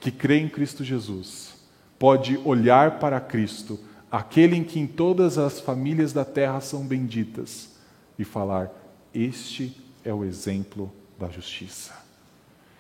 que 0.03 0.11
crê 0.11 0.37
em 0.37 0.49
Cristo 0.49 0.83
Jesus, 0.83 1.55
pode 1.97 2.37
olhar 2.43 2.99
para 2.99 3.21
Cristo 3.21 3.79
aquele 4.11 4.57
em 4.57 4.63
quem 4.63 4.85
todas 4.85 5.37
as 5.37 5.61
famílias 5.61 6.11
da 6.11 6.25
terra 6.25 6.59
são 6.59 6.85
benditas, 6.85 7.69
e 8.19 8.25
falar: 8.25 8.69
Este 9.13 9.75
é 10.03 10.13
o 10.13 10.25
exemplo 10.25 10.91
da 11.17 11.29
justiça. 11.29 11.93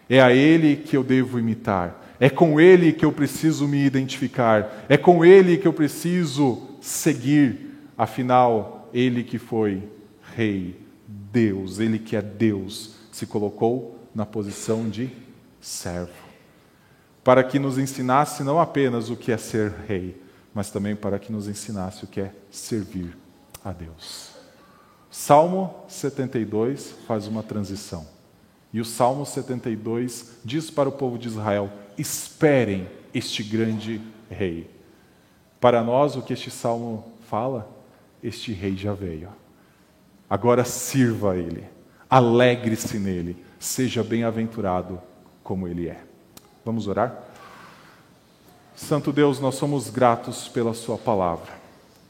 É 0.09 0.21
a 0.21 0.33
Ele 0.33 0.75
que 0.75 0.97
eu 0.97 1.03
devo 1.03 1.39
imitar, 1.39 2.13
é 2.19 2.29
com 2.29 2.59
Ele 2.59 2.91
que 2.91 3.05
eu 3.05 3.11
preciso 3.11 3.69
me 3.69 3.85
identificar, 3.85 4.85
é 4.89 4.97
com 4.97 5.23
Ele 5.23 5.57
que 5.57 5.67
eu 5.67 5.73
preciso 5.73 6.61
seguir, 6.81 7.89
afinal, 7.97 8.89
Ele 8.93 9.23
que 9.23 9.37
foi 9.39 9.81
Rei, 10.35 10.75
Deus, 11.07 11.79
Ele 11.79 11.97
que 11.97 12.17
é 12.17 12.21
Deus, 12.21 12.95
se 13.13 13.25
colocou 13.25 13.97
na 14.13 14.25
posição 14.25 14.89
de 14.89 15.09
servo, 15.61 16.32
para 17.23 17.43
que 17.43 17.57
nos 17.57 17.77
ensinasse 17.77 18.43
não 18.43 18.59
apenas 18.59 19.09
o 19.09 19.15
que 19.15 19.31
é 19.31 19.37
ser 19.37 19.71
Rei, 19.87 20.21
mas 20.53 20.69
também 20.69 20.95
para 20.95 21.17
que 21.17 21.31
nos 21.31 21.47
ensinasse 21.47 22.03
o 22.03 22.07
que 22.07 22.21
é 22.21 22.31
servir 22.51 23.17
a 23.63 23.71
Deus. 23.71 24.31
Salmo 25.09 25.73
72 25.87 26.95
faz 27.07 27.27
uma 27.27 27.41
transição. 27.41 28.05
E 28.73 28.81
o 28.81 28.85
Salmo 28.85 29.25
72 29.25 30.39
diz 30.43 30.69
para 30.69 30.89
o 30.89 30.91
povo 30.91 31.17
de 31.17 31.27
Israel: 31.27 31.71
esperem 31.97 32.87
este 33.13 33.43
grande 33.43 34.01
rei. 34.29 34.69
Para 35.61 35.83
nós, 35.83 36.15
o 36.15 36.21
que 36.21 36.33
este 36.33 36.51
salmo 36.51 37.13
fala? 37.29 37.69
Este 38.21 38.51
rei 38.51 38.75
já 38.75 38.93
veio. 38.93 39.29
Agora 40.29 40.65
sirva 40.65 41.33
a 41.33 41.37
ele, 41.37 41.63
alegre-se 42.09 42.97
nele, 42.97 43.37
seja 43.59 44.03
bem-aventurado 44.03 44.99
como 45.43 45.67
ele 45.67 45.87
é. 45.87 46.12
Vamos 46.65 46.87
orar? 46.87 47.21
Santo 48.73 49.11
Deus, 49.11 49.37
nós 49.37 49.55
somos 49.55 49.89
gratos 49.89 50.47
pela 50.47 50.73
Sua 50.73 50.97
palavra. 50.97 51.51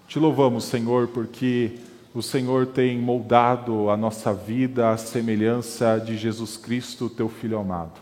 Te 0.07 0.19
louvamos, 0.19 0.65
Senhor, 0.65 1.07
porque 1.07 1.79
o 2.13 2.21
Senhor 2.21 2.67
tem 2.67 2.99
moldado 2.99 3.89
a 3.89 3.97
nossa 3.97 4.31
vida 4.31 4.91
à 4.91 4.97
semelhança 4.97 5.97
de 5.97 6.15
Jesus 6.15 6.55
Cristo, 6.55 7.09
Teu 7.09 7.29
Filho 7.29 7.57
amado. 7.57 7.99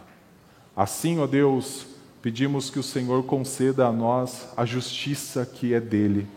Assim, 0.75 1.19
ó 1.19 1.25
Deus, 1.25 1.85
pedimos 2.21 2.69
que 2.69 2.79
o 2.79 2.83
Senhor 2.83 3.23
conceda 3.23 3.87
a 3.87 3.91
nós 3.93 4.49
a 4.57 4.65
justiça 4.65 5.45
que 5.45 5.73
é 5.73 5.79
dele. 5.79 6.27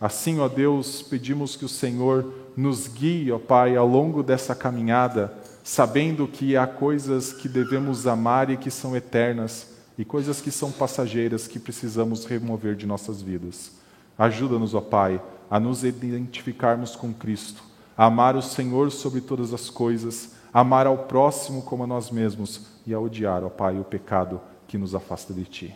Assim, 0.00 0.38
ó 0.38 0.46
Deus, 0.46 1.02
pedimos 1.02 1.56
que 1.56 1.64
o 1.64 1.68
Senhor 1.68 2.32
nos 2.56 2.86
guie, 2.86 3.32
ó 3.32 3.40
Pai, 3.40 3.74
ao 3.74 3.88
longo 3.88 4.22
dessa 4.22 4.54
caminhada, 4.54 5.32
sabendo 5.68 6.26
que 6.26 6.56
há 6.56 6.66
coisas 6.66 7.30
que 7.30 7.46
devemos 7.46 8.06
amar 8.06 8.48
e 8.48 8.56
que 8.56 8.70
são 8.70 8.96
eternas 8.96 9.74
e 9.98 10.04
coisas 10.04 10.40
que 10.40 10.50
são 10.50 10.72
passageiras 10.72 11.46
que 11.46 11.58
precisamos 11.58 12.24
remover 12.24 12.74
de 12.74 12.86
nossas 12.86 13.20
vidas. 13.20 13.72
Ajuda-nos, 14.16 14.72
ó 14.72 14.80
Pai, 14.80 15.20
a 15.50 15.60
nos 15.60 15.84
identificarmos 15.84 16.96
com 16.96 17.12
Cristo, 17.12 17.62
a 17.94 18.06
amar 18.06 18.34
o 18.34 18.40
Senhor 18.40 18.90
sobre 18.90 19.20
todas 19.20 19.52
as 19.52 19.68
coisas, 19.68 20.32
a 20.54 20.60
amar 20.60 20.86
ao 20.86 20.96
próximo 21.04 21.60
como 21.60 21.84
a 21.84 21.86
nós 21.86 22.10
mesmos 22.10 22.62
e 22.86 22.94
a 22.94 22.98
odiar, 22.98 23.44
ó 23.44 23.50
Pai, 23.50 23.78
o 23.78 23.84
pecado 23.84 24.40
que 24.66 24.78
nos 24.78 24.94
afasta 24.94 25.34
de 25.34 25.44
Ti. 25.44 25.74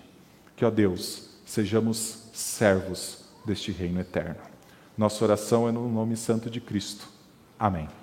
Que, 0.57 0.64
ó 0.64 0.70
Deus, 0.70 1.28
sejamos 1.44 2.31
servos 2.33 3.26
deste 3.44 3.70
reino 3.70 4.00
eterno. 4.00 4.40
Nossa 4.96 5.22
oração 5.22 5.68
é 5.68 5.72
no 5.72 5.87
nome 5.87 6.16
santo 6.16 6.48
de 6.48 6.62
Cristo. 6.62 7.07
Amém. 7.59 8.01